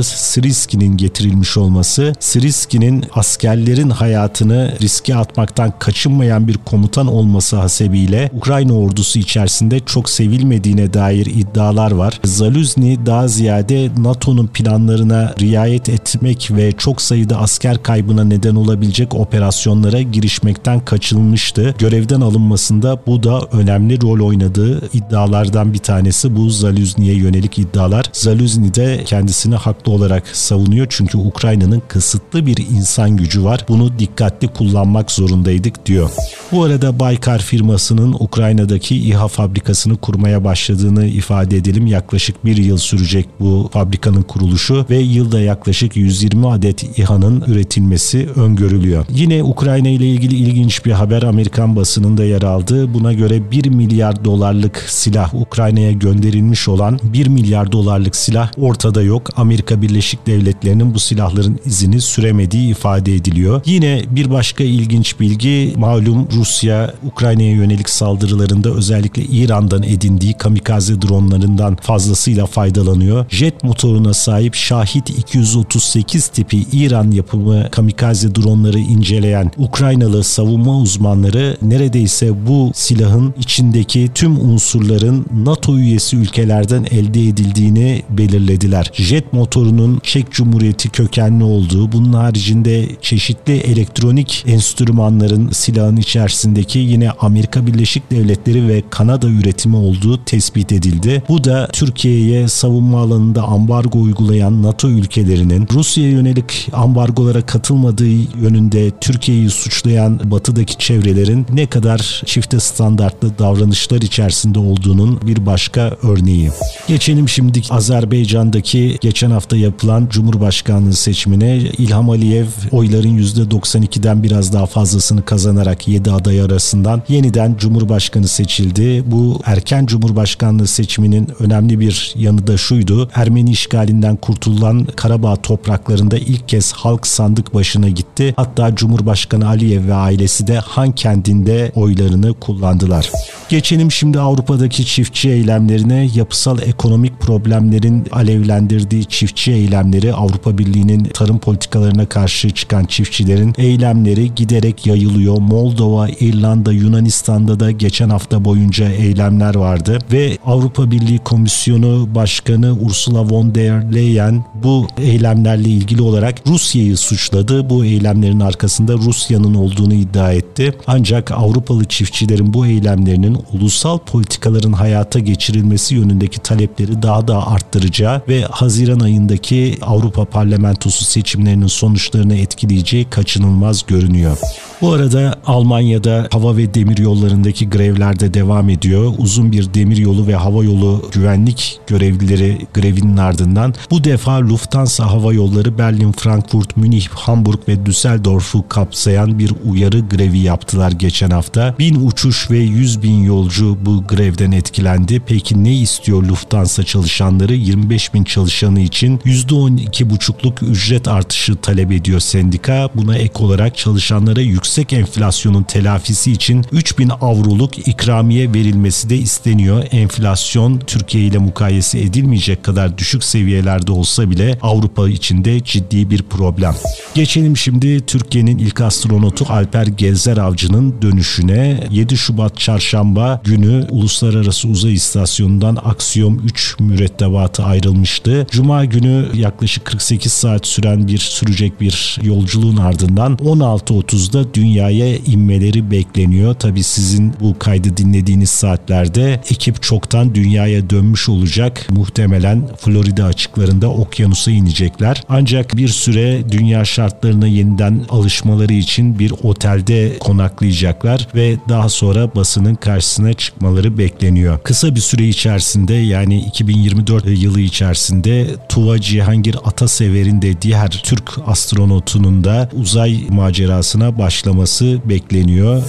Oleksandr 0.01 0.21
Siriski'nin 0.31 0.97
getirilmiş 0.97 1.57
olması, 1.57 2.13
Siriski'nin 2.21 3.05
askerlerin 3.15 3.91
hayatını 3.91 4.75
riske 4.81 5.17
atmaktan 5.17 5.73
kaçınmayan 5.79 6.49
bir 6.49 6.55
komutan 6.55 7.07
olması 7.07 7.57
hasebiyle 7.57 8.31
Ukrayna 8.33 8.73
ordusu 8.73 9.19
içerisinde 9.19 9.81
çok 9.81 10.11
sevilmediğine 10.11 10.93
dair 10.93 11.27
iddialar 11.27 11.91
var. 11.91 12.21
Zaluzny 12.25 12.97
daha 13.07 13.29
ziyade 13.29 13.91
NATO'nun 13.99 14.47
planlarına 14.47 15.35
riayet 15.41 15.89
etmek 15.89 16.51
ve 16.51 16.73
çok 16.73 17.03
sayıda 17.03 17.39
asker 17.39 17.83
kaybına 17.83 18.25
neden 18.25 18.55
olabilecek 18.55 19.15
operasyonlara 19.15 20.01
girişmekten 20.01 20.81
kaçınmıştı. 20.81 21.75
Görevden 21.79 22.21
alınmasında 22.21 23.03
bu 23.07 23.23
da 23.23 23.41
önemli 23.53 24.03
rol 24.03 24.27
oynadığı 24.27 24.89
iddialardan 24.93 25.73
bir 25.73 25.79
tanesi 25.79 26.37
bu 26.37 26.51
Zaluzny'ye 26.51 27.15
yönelik 27.15 27.59
iddialar. 27.59 28.05
Zaluzny 28.13 28.75
de 28.75 29.01
kendisini 29.05 29.55
haklı 29.55 29.90
haklı 29.91 30.05
olarak 30.05 30.29
savunuyor. 30.29 30.87
Çünkü 30.91 31.19
Ukrayna'nın 31.19 31.83
kısıtlı 31.89 32.47
bir 32.47 32.57
insan 32.57 33.17
gücü 33.17 33.45
var. 33.45 33.65
Bunu 33.69 33.99
dikkatli 33.99 34.49
kullanmak 34.49 35.11
zorundaydık 35.11 35.87
diyor. 35.87 36.11
Bu 36.53 36.65
arada 36.65 36.99
Baykar 36.99 37.39
firmasının 37.39 38.13
Ukrayna'daki 38.13 38.97
İHA 38.97 39.29
fabrikasını 39.29 39.97
kurmaya 39.97 40.45
başladığını 40.45 41.07
ifade 41.07 41.57
edelim. 41.57 41.87
Yaklaşık 41.87 42.45
bir 42.45 42.57
yıl 42.57 42.79
sürecek 42.79 43.27
bu 43.41 43.69
fabrikanın 43.73 44.23
kuruluşu 44.23 44.87
ve 44.91 44.99
yılda 44.99 45.41
yaklaşık 45.41 45.97
120 45.97 46.47
adet 46.47 46.99
İHA'nın 46.99 47.45
üretilmesi 47.47 48.29
öngörülüyor. 48.37 49.07
Yine 49.11 49.43
Ukrayna 49.43 49.89
ile 49.89 50.07
ilgili 50.07 50.35
ilginç 50.35 50.85
bir 50.87 50.93
haber 50.93 51.23
Amerikan 51.23 51.77
basınında 51.77 52.25
yer 52.25 52.43
aldı. 52.43 52.95
Buna 52.95 53.13
göre 53.13 53.51
1 53.51 53.69
milyar 53.69 54.25
dolarlık 54.25 54.77
silah 54.89 55.35
Ukrayna'ya 55.35 55.93
gönderilmiş 55.93 56.69
olan 56.69 56.99
1 57.03 57.27
milyar 57.27 57.73
dolarlık 57.73 58.17
silah 58.17 58.51
ortada 58.59 59.03
yok. 59.03 59.29
Amerika 59.37 59.80
Birleşik 59.83 60.27
Devletleri'nin 60.27 60.95
bu 60.95 60.99
silahların 60.99 61.59
izini 61.67 62.01
süremediği 62.01 62.71
ifade 62.71 63.15
ediliyor. 63.15 63.61
Yine 63.67 64.03
bir 64.11 64.31
başka 64.31 64.65
ilginç 64.65 65.21
bilgi 65.21 65.75
malum 65.77 66.29
Rusya 66.37 66.95
Ukrayna'ya 67.07 67.51
yönelik 67.51 67.89
saldırılarında 67.89 68.71
özellikle 68.71 69.23
İran'dan 69.23 69.83
edindiği 69.83 70.35
kamikaze 70.35 71.03
dronlarından 71.03 71.77
fazlasıyla 71.77 72.47
faydalanıyor. 72.47 73.27
Jet 73.31 73.65
motoruna 73.65 74.15
sahip 74.15 74.55
Şahit 74.55 75.11
238 75.11 76.29
tipi 76.29 76.67
İran 76.73 77.11
yapımı 77.11 77.71
kamikaze 77.71 78.35
dronları 78.35 78.79
inceleyen 78.79 79.53
Ukraynalı 79.59 80.25
savunma 80.25 80.77
uzmanları 80.77 81.57
neredeyse 81.63 82.47
bu 82.47 82.71
silahın 82.75 83.35
içindeki 83.39 84.11
tüm 84.15 84.51
unsurların 84.51 85.27
NATO 85.45 85.79
üyesi 85.79 86.17
ülkelerden 86.17 86.87
elde 86.91 87.29
edildiğini 87.29 88.03
belirlediler. 88.11 88.91
Jet 88.95 89.33
motorunun 89.61 90.01
Çek 90.03 90.33
Cumhuriyeti 90.33 90.89
kökenli 90.89 91.45
olduğu, 91.45 91.93
bunun 91.93 92.13
haricinde 92.13 92.89
çeşitli 93.03 93.57
elektronik 93.57 94.45
enstrümanların 94.47 95.51
silahın 95.51 95.97
içerisindeki 95.97 96.79
yine 96.79 97.11
Amerika 97.11 97.67
Birleşik 97.67 98.11
Devletleri 98.11 98.69
ve 98.69 98.83
Kanada 98.91 99.29
üretimi 99.29 99.77
olduğu 99.77 100.25
tespit 100.25 100.73
edildi. 100.73 101.23
Bu 101.29 101.45
da 101.45 101.69
Türkiye'ye 101.73 102.49
savunma 102.49 103.01
alanında 103.01 103.43
ambargo 103.43 104.01
uygulayan 104.01 104.63
NATO 104.63 104.89
ülkelerinin 104.89 105.69
Rusya'ya 105.73 106.11
yönelik 106.11 106.69
ambargolara 106.73 107.43
katılmadığı 107.43 108.41
yönünde 108.43 108.91
Türkiye'yi 109.01 109.51
suçlayan 109.51 110.21
batıdaki 110.25 110.79
çevrelerin 110.79 111.47
ne 111.53 111.67
kadar 111.67 112.23
çifte 112.27 112.61
standartlı 112.61 113.39
davranışlar 113.39 114.03
içerisinde 114.03 114.59
olduğunun 114.59 115.21
bir 115.27 115.47
başka 115.47 115.97
örneği. 116.03 116.51
Geçelim 116.89 117.29
şimdi 117.29 117.61
Azerbaycan'daki 117.71 118.99
geçen 119.01 119.31
hafta 119.31 119.50
yapılan 119.57 120.07
Cumhurbaşkanlığı 120.11 120.93
seçimine 120.93 121.57
İlham 121.57 122.11
Aliyev 122.11 122.47
oyların 122.71 123.19
%92'den 123.19 124.23
biraz 124.23 124.53
daha 124.53 124.67
fazlasını 124.67 125.25
kazanarak 125.25 125.89
7 125.89 126.11
aday 126.11 126.41
arasından 126.41 127.03
yeniden 127.09 127.57
Cumhurbaşkanı 127.59 128.29
seçildi. 128.29 129.05
Bu 129.07 129.41
erken 129.45 129.87
Cumhurbaşkanlığı 129.87 130.67
seçiminin 130.67 131.29
önemli 131.41 131.81
bir 131.81 132.15
yanı 132.17 132.47
da 132.47 132.57
şuydu. 132.57 133.11
Ermeni 133.15 133.51
işgalinden 133.51 134.17
kurtulan 134.17 134.85
Karabağ 134.97 135.37
topraklarında 135.37 136.19
ilk 136.19 136.49
kez 136.49 136.73
halk 136.73 137.07
sandık 137.07 137.55
başına 137.55 137.89
gitti. 137.89 138.35
Hatta 138.37 138.75
Cumhurbaşkanı 138.75 139.49
Aliyev 139.49 139.87
ve 139.87 139.95
ailesi 139.95 140.47
de 140.47 140.59
Han 140.59 140.93
kendinde 140.93 141.73
oylarını 141.75 142.35
kullandılar. 142.35 143.11
Geçelim 143.49 143.93
şimdi 143.93 144.21
Avrupa'daki 144.21 144.87
çiftçi 144.87 145.31
eylemlerine. 145.31 146.09
Yapısal 146.15 146.59
ekonomik 146.63 147.21
problemlerin 147.21 148.07
alevlendirdiği 148.13 149.05
çiftçi 149.05 149.40
eylemleri 149.49 150.15
Avrupa 150.15 150.59
Birliği'nin 150.59 151.05
tarım 151.05 151.39
politikalarına 151.39 152.07
karşı 152.07 152.51
çıkan 152.51 152.85
çiftçilerin 152.85 153.55
eylemleri 153.59 154.35
giderek 154.35 154.87
yayılıyor. 154.87 155.39
Moldova, 155.39 156.09
İrlanda, 156.09 156.73
Yunanistan'da 156.73 157.61
da 157.61 157.71
geçen 157.71 158.09
hafta 158.09 158.45
boyunca 158.45 158.89
eylemler 158.89 159.55
vardı 159.55 159.99
ve 160.13 160.39
Avrupa 160.47 160.91
Birliği 160.91 161.19
Komisyonu 161.19 162.09
Başkanı 162.15 162.73
Ursula 162.73 163.31
von 163.31 163.55
der 163.55 163.95
Leyen 163.95 164.45
bu 164.63 164.87
eylemlerle 164.99 165.69
ilgili 165.69 166.03
olarak 166.03 166.35
Rusya'yı 166.47 166.97
suçladı. 166.97 167.71
Bu 167.71 167.85
eylemlerin 167.85 168.41
arkasında 168.41 168.93
Rusya'nın 168.93 169.55
olduğunu 169.55 169.95
iddia 169.95 170.33
etti. 170.33 170.75
Ancak 170.87 171.31
Avrupalı 171.31 171.85
çiftçilerin 171.85 172.55
bu 172.55 172.67
eylemlerinin 172.67 173.39
ulusal 173.53 173.99
politikaların 173.99 174.73
hayata 174.73 175.19
geçirilmesi 175.19 175.95
yönündeki 175.95 176.39
talepleri 176.39 177.03
daha 177.03 177.29
da 177.29 177.47
arttıracağı 177.47 178.23
ve 178.29 178.43
Haziran 178.43 179.01
ayındaki 179.31 179.79
Avrupa 179.83 180.25
Parlamentosu 180.25 181.05
seçimlerinin 181.05 181.67
sonuçlarını 181.67 182.37
etkileyeceği 182.37 183.11
kaçınılmaz 183.11 183.87
görünüyor. 183.87 184.39
Bu 184.81 184.93
arada 184.93 185.35
Almanya'da 185.47 186.29
hava 186.33 186.57
ve 186.57 186.75
demir 186.75 186.99
yollarındaki 186.99 187.71
grevler 187.71 188.21
de 188.21 188.35
devam 188.35 188.71
ediyor. 188.71 189.13
Uzun 189.19 189.53
bir 189.53 189.75
demir 189.75 189.97
yolu 189.97 190.27
ve 190.27 190.35
hava 190.35 190.65
yolu 190.65 191.11
güvenlik 191.13 191.81
görevlileri 191.87 192.67
grevinin 192.75 193.17
ardından 193.17 193.75
bu 193.91 194.05
defa 194.05 194.41
Lufthansa 194.41 195.11
Hava 195.11 195.33
Yolları 195.33 195.79
Berlin, 195.79 196.13
Frankfurt, 196.13 196.77
Münih, 196.77 197.09
Hamburg 197.09 197.61
ve 197.69 197.87
Düsseldorf'u 197.87 198.69
kapsayan 198.69 199.39
bir 199.39 199.53
uyarı 199.71 200.01
grevi 200.01 200.39
yaptılar 200.39 200.93
geçen 200.93 201.31
hafta. 201.31 201.75
Bin 201.79 202.07
uçuş 202.07 202.51
ve 202.51 202.59
100 202.59 203.03
bin 203.03 203.23
yolcu 203.23 203.79
bu 203.85 204.05
grevden 204.09 204.53
etkilendi. 204.53 205.23
Peki 205.27 205.65
ne 205.65 205.75
istiyor 205.75 206.23
Lufthansa 206.23 206.83
çalışanları? 206.83 207.55
25 207.55 208.15
bin 208.15 208.25
çalışanı 208.25 208.81
için 208.81 209.20
%12,5'luk 209.27 210.65
ücret 210.65 211.09
artışı 211.09 211.57
talep 211.57 211.93
ediyor 211.93 212.21
sendika. 212.21 212.89
Buna 212.95 213.17
ek 213.17 213.45
olarak 213.45 213.77
çalışanlara 213.77 214.41
yüksek 214.41 214.93
enflasyonun 214.93 215.63
telafisi 215.63 216.33
için 216.33 216.65
3000 216.73 217.11
avroluk 217.21 217.89
ikramiye 217.89 218.53
verilmesi 218.55 219.11
de 219.11 219.17
isteniyor. 219.17 219.85
Enflasyon 219.93 220.79
Türkiye 220.79 221.25
ile 221.25 221.39
mukayese 221.39 222.01
edilmeyecek 222.01 222.65
kadar 222.65 222.99
düşük 222.99 223.25
seviyelerde 223.25 223.93
olsa 223.93 224.31
bile 224.31 224.59
Avrupa 224.63 225.09
içinde 225.09 225.65
ciddi 225.65 226.11
bir 226.11 226.23
problem. 226.23 226.75
Geçelim 227.15 227.57
şimdi 227.57 228.07
Türkiye'nin 228.07 228.59
ilk 228.59 228.81
astronotu 228.81 229.45
Alper 229.49 229.87
Gezer 229.87 230.37
Avcı'nın 230.37 230.95
dönüşüne 231.03 231.89
7 231.91 232.17
Şubat 232.17 232.59
çarşamba 232.59 233.41
günü 233.45 233.87
Uluslararası 233.91 234.69
Uzay 234.69 234.95
İstasyonu'ndan 234.95 235.79
Aksiyom 235.85 236.41
3 236.45 236.77
mürettebatı 236.81 237.63
ayrılmıştı. 237.63 238.47
Cuma 238.51 238.85
günü 238.85 239.10
yaklaşık 239.35 239.85
48 239.85 240.33
saat 240.33 240.67
süren 240.67 241.09
bir 241.09 241.19
sürecek 241.19 241.81
bir 241.81 242.19
yolculuğun 242.23 242.77
ardından 242.77 243.35
16.30'da 243.35 244.55
dünyaya 244.55 245.17
inmeleri 245.17 245.91
bekleniyor. 245.91 246.55
Tabi 246.55 246.83
sizin 246.83 247.35
bu 247.41 247.59
kaydı 247.59 247.97
dinlediğiniz 247.97 248.51
saatlerde 248.51 249.41
ekip 249.51 249.83
çoktan 249.83 250.35
dünyaya 250.35 250.91
dönmüş 250.91 251.29
olacak. 251.29 251.87
Muhtemelen 251.91 252.69
Florida 252.77 253.25
açıklarında 253.25 253.89
okyanusa 253.89 254.51
inecekler. 254.51 255.23
Ancak 255.29 255.77
bir 255.77 255.89
süre 255.89 256.51
dünya 256.51 256.85
şartlarına 256.85 257.47
yeniden 257.47 258.05
alışmaları 258.09 258.73
için 258.73 259.19
bir 259.19 259.33
otelde 259.43 260.19
konaklayacaklar 260.19 261.29
ve 261.35 261.57
daha 261.69 261.89
sonra 261.89 262.35
basının 262.35 262.75
karşısına 262.75 263.33
çıkmaları 263.33 263.99
bekleniyor. 263.99 264.59
Kısa 264.59 264.95
bir 264.95 265.01
süre 265.01 265.29
içerisinde 265.29 265.95
yani 265.95 266.39
2024 266.41 267.25
yılı 267.27 267.61
içerisinde 267.61 268.47
Tuva 268.69 269.00
Cihangir 269.01 269.57
Atasever'in 269.65 270.43
de 270.43 270.63
diğer 270.63 270.91
Türk 270.91 271.39
astronotunun 271.47 272.45
da 272.45 272.69
uzay 272.73 273.21
macerasına 273.29 274.19
başlaması 274.19 274.99
bekleniyor. 275.05 275.83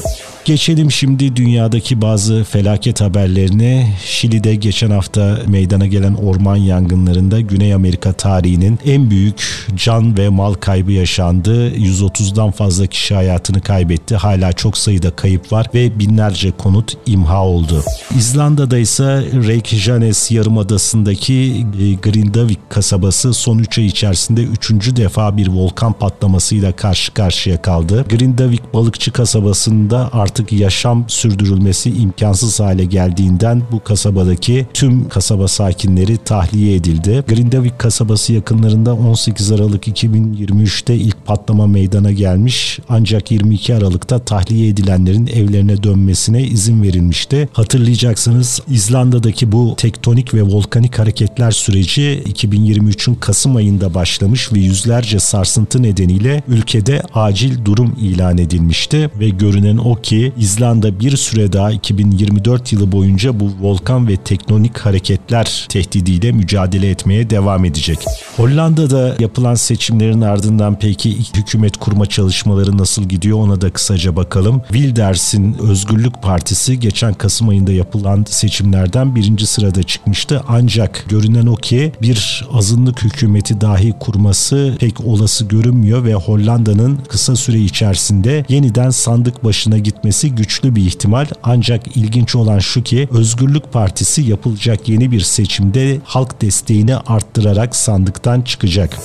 Geçelim 0.45 0.91
şimdi 0.91 1.36
dünyadaki 1.36 2.01
bazı 2.01 2.43
felaket 2.43 3.01
haberlerine. 3.01 3.93
Şili'de 4.06 4.56
geçen 4.56 4.89
hafta 4.89 5.39
meydana 5.47 5.88
gelen 5.88 6.13
orman 6.13 6.56
yangınlarında 6.56 7.39
Güney 7.41 7.73
Amerika 7.73 8.13
tarihinin 8.13 8.80
en 8.86 9.10
büyük 9.10 9.67
can 9.75 10.17
ve 10.17 10.30
mal 10.30 10.54
kaybı 10.54 10.91
yaşandı. 10.91 11.71
130'dan 11.71 12.51
fazla 12.51 12.88
kişi 12.88 13.15
hayatını 13.15 13.62
kaybetti. 13.62 14.15
Hala 14.15 14.54
çok 14.54 14.77
sayıda 14.77 15.12
kayıp 15.12 15.51
var 15.51 15.67
ve 15.73 15.99
binlerce 15.99 16.51
konut 16.51 16.93
imha 17.06 17.45
oldu. 17.45 17.84
İzlanda'da 18.17 18.77
ise 18.77 19.04
Reykjanes 19.47 20.32
Yarımadası'ndaki 20.32 21.65
e, 21.82 21.93
Grindavik 21.93 22.69
kasabası 22.69 23.34
son 23.34 23.58
3 23.58 23.77
ay 23.77 23.86
içerisinde 23.86 24.43
3. 24.43 24.71
defa 24.95 25.38
bir 25.38 25.47
volkan 25.47 25.93
patlamasıyla 25.93 26.71
karşı 26.71 27.13
karşıya 27.13 27.62
kaldı. 27.62 28.06
Grindavik 28.10 28.73
balıkçı 28.73 29.12
kasabasında 29.12 30.10
artık 30.13 30.40
artık 30.41 30.60
yaşam 30.60 31.06
sürdürülmesi 31.08 31.89
imkansız 31.89 32.60
hale 32.60 32.86
geldiğinden 32.86 33.62
bu 33.71 33.84
kasabadaki 33.84 34.67
tüm 34.73 35.10
kasaba 35.10 35.47
sakinleri 35.47 36.17
tahliye 36.17 36.75
edildi. 36.75 37.23
Grindavik 37.27 37.80
kasabası 37.80 38.34
yakınlarında 38.34 38.93
18 38.93 39.51
Aralık 39.51 39.88
2023'te 39.88 40.95
ilk 40.95 41.25
patlama 41.25 41.67
meydana 41.67 42.12
gelmiş 42.12 42.80
ancak 42.89 43.32
22 43.32 43.75
Aralık'ta 43.75 44.19
tahliye 44.19 44.67
edilenlerin 44.67 45.27
evlerine 45.27 45.84
dönmesine 45.84 46.43
izin 46.43 46.84
verilmişti. 46.84 47.49
Hatırlayacaksınız 47.54 48.62
İzlanda'daki 48.69 49.51
bu 49.51 49.75
tektonik 49.77 50.34
ve 50.34 50.43
volkanik 50.43 50.99
hareketler 50.99 51.51
süreci 51.51 52.23
2023'ün 52.25 53.15
Kasım 53.15 53.56
ayında 53.56 53.93
başlamış 53.93 54.54
ve 54.54 54.60
yüzlerce 54.60 55.19
sarsıntı 55.19 55.84
nedeniyle 55.84 56.43
ülkede 56.47 57.01
acil 57.13 57.65
durum 57.65 57.95
ilan 58.01 58.38
edilmişti 58.38 59.10
ve 59.19 59.30
görünen 59.30 59.77
o 59.77 59.95
ki 59.95 60.20
İzlanda 60.27 60.99
bir 60.99 61.17
süre 61.17 61.53
daha 61.53 61.71
2024 61.71 62.73
yılı 62.73 62.91
boyunca 62.91 63.39
bu 63.39 63.51
volkan 63.62 64.07
ve 64.07 64.17
tektonik 64.17 64.77
hareketler 64.77 65.65
tehdidiyle 65.69 66.31
mücadele 66.31 66.89
etmeye 66.89 67.29
devam 67.29 67.65
edecek. 67.65 67.99
Hollanda'da 68.38 69.15
yapılan 69.19 69.55
seçimlerin 69.55 70.21
ardından 70.21 70.79
peki 70.79 71.17
hükümet 71.36 71.77
kurma 71.77 72.05
çalışmaları 72.05 72.77
nasıl 72.77 73.03
gidiyor 73.03 73.38
ona 73.38 73.62
da 73.62 73.69
kısaca 73.69 74.15
bakalım. 74.15 74.62
Wilders'in 74.67 75.57
Özgürlük 75.60 76.21
Partisi 76.21 76.79
geçen 76.79 77.13
Kasım 77.13 77.49
ayında 77.49 77.71
yapılan 77.71 78.25
seçimlerden 78.29 79.15
birinci 79.15 79.47
sırada 79.47 79.84
çıkmıştı. 79.84 80.43
Ancak 80.47 81.05
görünen 81.10 81.45
o 81.45 81.55
ki 81.55 81.91
bir 82.01 82.47
azınlık 82.53 83.03
hükümeti 83.03 83.62
dahi 83.62 83.93
kurması 83.99 84.75
pek 84.79 85.01
olası 85.05 85.45
görünmüyor 85.45 86.03
ve 86.03 86.13
Hollanda'nın 86.13 86.99
kısa 87.10 87.36
süre 87.36 87.60
içerisinde 87.60 88.45
yeniden 88.49 88.89
sandık 88.89 89.43
başına 89.43 89.77
gitmesi 89.77 90.11
güçlü 90.30 90.76
bir 90.76 90.82
ihtimal. 90.86 91.26
Ancak 91.43 91.97
ilginç 91.97 92.36
olan 92.36 92.60
şu 92.60 92.84
ki 92.84 93.08
Özgürlük 93.12 93.74
Partisi 93.74 94.21
yapılacak 94.21 94.89
yeni 94.89 95.12
bir 95.12 95.21
seçimde 95.21 96.00
halk 96.04 96.41
desteğini 96.41 96.95
arttırarak 96.95 97.76
sandıktan 97.76 98.41
çıkacak. 98.41 98.97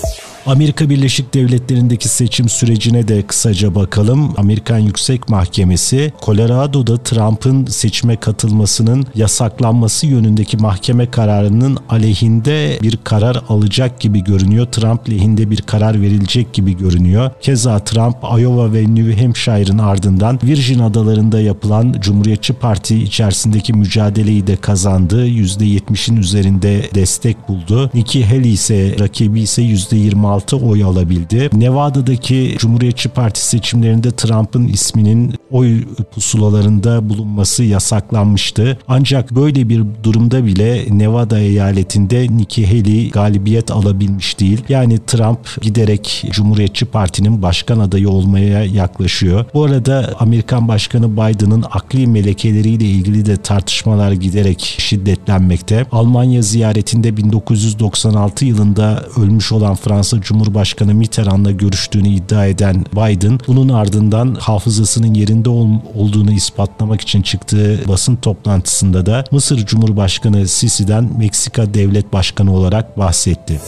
Amerika 0.46 0.90
Birleşik 0.90 1.34
Devletleri'ndeki 1.34 2.08
seçim 2.08 2.48
sürecine 2.48 3.08
de 3.08 3.22
kısaca 3.22 3.74
bakalım. 3.74 4.34
Amerikan 4.36 4.78
Yüksek 4.78 5.28
Mahkemesi 5.28 6.12
Colorado'da 6.24 6.96
Trump'ın 6.96 7.66
seçime 7.66 8.16
katılmasının 8.16 9.06
yasaklanması 9.14 10.06
yönündeki 10.06 10.56
mahkeme 10.56 11.10
kararının 11.10 11.78
aleyhinde 11.88 12.78
bir 12.82 12.98
karar 13.04 13.42
alacak 13.48 14.00
gibi 14.00 14.24
görünüyor. 14.24 14.66
Trump 14.66 15.10
lehinde 15.10 15.50
bir 15.50 15.62
karar 15.62 16.00
verilecek 16.00 16.52
gibi 16.52 16.76
görünüyor. 16.76 17.30
Keza 17.40 17.78
Trump 17.78 18.16
Iowa 18.38 18.72
ve 18.72 18.94
New 18.94 19.22
Hampshire'ın 19.22 19.78
ardından 19.78 20.38
Virgin 20.44 20.78
Adaları'nda 20.78 21.40
yapılan 21.40 21.94
Cumhuriyetçi 22.00 22.52
Parti 22.52 23.02
içerisindeki 23.02 23.72
mücadeleyi 23.72 24.46
de 24.46 24.56
kazandı. 24.56 25.26
%70'in 25.26 26.16
üzerinde 26.16 26.82
destek 26.94 27.48
buldu. 27.48 27.90
Nikki 27.94 28.26
Haley 28.26 28.52
ise 28.52 28.96
rakibi 28.98 29.40
ise 29.40 29.62
%26 29.62 30.35
%26 30.36 30.68
oy 30.68 30.84
alabildi. 30.84 31.50
Nevada'daki 31.52 32.56
Cumhuriyetçi 32.58 33.08
Parti 33.08 33.46
seçimlerinde 33.46 34.10
Trump'ın 34.10 34.68
isminin 34.68 35.34
oy 35.50 35.84
pusulalarında 36.14 37.08
bulunması 37.08 37.64
yasaklanmıştı. 37.64 38.78
Ancak 38.88 39.30
böyle 39.30 39.68
bir 39.68 39.82
durumda 40.02 40.46
bile 40.46 40.84
Nevada 40.90 41.38
eyaletinde 41.38 42.26
Nikki 42.30 42.66
Haley 42.66 43.10
galibiyet 43.10 43.70
alabilmiş 43.70 44.40
değil. 44.40 44.62
Yani 44.68 44.98
Trump 45.06 45.62
giderek 45.62 46.24
Cumhuriyetçi 46.30 46.84
Parti'nin 46.84 47.42
başkan 47.42 47.78
adayı 47.78 48.08
olmaya 48.08 48.64
yaklaşıyor. 48.64 49.44
Bu 49.54 49.64
arada 49.64 50.14
Amerikan 50.18 50.68
Başkanı 50.68 51.12
Biden'ın 51.12 51.64
akli 51.70 52.06
melekeleriyle 52.06 52.84
ilgili 52.84 53.26
de 53.26 53.36
tartışmalar 53.36 54.12
giderek 54.12 54.76
şiddetlenmekte. 54.78 55.86
Almanya 55.92 56.42
ziyaretinde 56.42 57.16
1996 57.16 58.44
yılında 58.44 59.04
ölmüş 59.16 59.52
olan 59.52 59.74
Fransa 59.74 60.22
Cumhurbaşkanı 60.26 60.94
Mitterrand'la 60.94 61.50
görüştüğünü 61.50 62.08
iddia 62.08 62.46
eden 62.46 62.84
Biden 62.92 63.40
bunun 63.46 63.68
ardından 63.68 64.34
hafızasının 64.34 65.14
yerinde 65.14 65.48
ol, 65.48 65.68
olduğunu 65.94 66.32
ispatlamak 66.32 67.00
için 67.00 67.22
çıktığı 67.22 67.80
basın 67.88 68.16
toplantısında 68.16 69.06
da 69.06 69.24
Mısır 69.30 69.66
Cumhurbaşkanı 69.66 70.48
Sisi'den 70.48 71.10
Meksika 71.18 71.74
Devlet 71.74 72.12
Başkanı 72.12 72.54
olarak 72.54 72.98
bahsetti. 72.98 73.60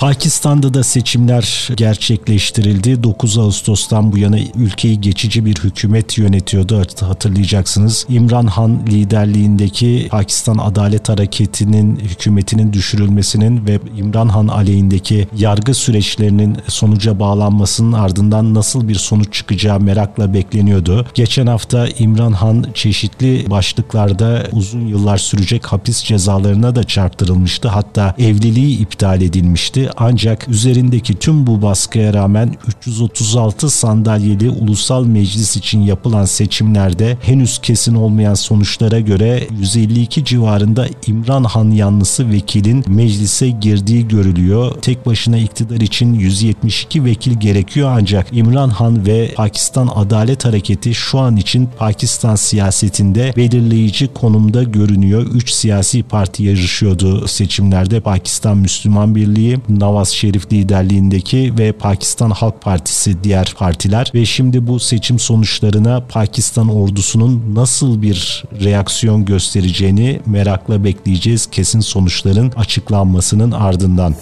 Pakistan'da 0.00 0.74
da 0.74 0.82
seçimler 0.82 1.68
gerçekleştirildi. 1.76 3.02
9 3.02 3.38
Ağustos'tan 3.38 4.12
bu 4.12 4.18
yana 4.18 4.38
ülkeyi 4.54 5.00
geçici 5.00 5.44
bir 5.44 5.56
hükümet 5.56 6.18
yönetiyordu 6.18 6.82
hatırlayacaksınız. 7.00 8.06
İmran 8.08 8.46
Han 8.46 8.86
liderliğindeki 8.86 10.06
Pakistan 10.10 10.58
Adalet 10.58 11.08
Hareketi'nin 11.08 11.96
hükümetinin 11.96 12.72
düşürülmesinin 12.72 13.66
ve 13.66 13.80
İmran 13.98 14.28
Han 14.28 14.48
aleyhindeki 14.48 15.28
yargı 15.36 15.74
süreçlerinin 15.74 16.56
sonuca 16.68 17.18
bağlanmasının 17.18 17.92
ardından 17.92 18.54
nasıl 18.54 18.88
bir 18.88 18.94
sonuç 18.94 19.34
çıkacağı 19.34 19.80
merakla 19.80 20.34
bekleniyordu. 20.34 21.06
Geçen 21.14 21.46
hafta 21.46 21.88
İmran 21.98 22.32
Han 22.32 22.66
çeşitli 22.74 23.50
başlıklarda 23.50 24.46
uzun 24.52 24.86
yıllar 24.86 25.18
sürecek 25.18 25.66
hapis 25.66 26.04
cezalarına 26.04 26.76
da 26.76 26.84
çarptırılmıştı. 26.84 27.68
Hatta 27.68 28.14
evliliği 28.18 28.78
iptal 28.78 29.22
edilmişti 29.22 29.85
ancak 29.96 30.48
üzerindeki 30.48 31.14
tüm 31.14 31.46
bu 31.46 31.62
baskıya 31.62 32.12
rağmen 32.12 32.54
336 32.68 33.70
sandalyeli 33.70 34.50
ulusal 34.50 35.04
meclis 35.04 35.56
için 35.56 35.80
yapılan 35.80 36.24
seçimlerde 36.24 37.18
henüz 37.22 37.58
kesin 37.58 37.94
olmayan 37.94 38.34
sonuçlara 38.34 39.00
göre 39.00 39.42
152 39.60 40.24
civarında 40.24 40.86
İmran 41.06 41.44
Han 41.44 41.70
yanlısı 41.70 42.30
vekilin 42.30 42.84
meclise 42.88 43.48
girdiği 43.48 44.08
görülüyor. 44.08 44.72
Tek 44.82 45.06
başına 45.06 45.38
iktidar 45.38 45.80
için 45.80 46.14
172 46.14 47.04
vekil 47.04 47.40
gerekiyor 47.40 47.90
ancak 47.92 48.26
İmran 48.32 48.68
Han 48.68 49.06
ve 49.06 49.34
Pakistan 49.34 49.90
Adalet 49.94 50.44
Hareketi 50.44 50.94
şu 50.94 51.18
an 51.18 51.36
için 51.36 51.68
Pakistan 51.78 52.34
siyasetinde 52.34 53.32
belirleyici 53.36 54.08
konumda 54.14 54.62
görünüyor. 54.62 55.26
3 55.26 55.50
siyasi 55.50 56.02
parti 56.02 56.42
yarışıyordu 56.42 57.28
seçimlerde. 57.28 58.00
Pakistan 58.00 58.58
Müslüman 58.58 59.14
Birliği, 59.14 59.58
Nawaz 59.80 60.08
Şerif 60.08 60.52
liderliğindeki 60.52 61.52
ve 61.58 61.72
Pakistan 61.72 62.30
Halk 62.30 62.62
Partisi 62.62 63.24
diğer 63.24 63.54
partiler 63.58 64.10
ve 64.14 64.26
şimdi 64.26 64.66
bu 64.66 64.80
seçim 64.80 65.18
sonuçlarına 65.18 66.00
Pakistan 66.08 66.68
ordusunun 66.68 67.42
nasıl 67.54 68.02
bir 68.02 68.44
reaksiyon 68.64 69.24
göstereceğini 69.24 70.20
merakla 70.26 70.84
bekleyeceğiz 70.84 71.46
kesin 71.46 71.80
sonuçların 71.80 72.52
açıklanmasının 72.56 73.52
ardından. 73.52 74.14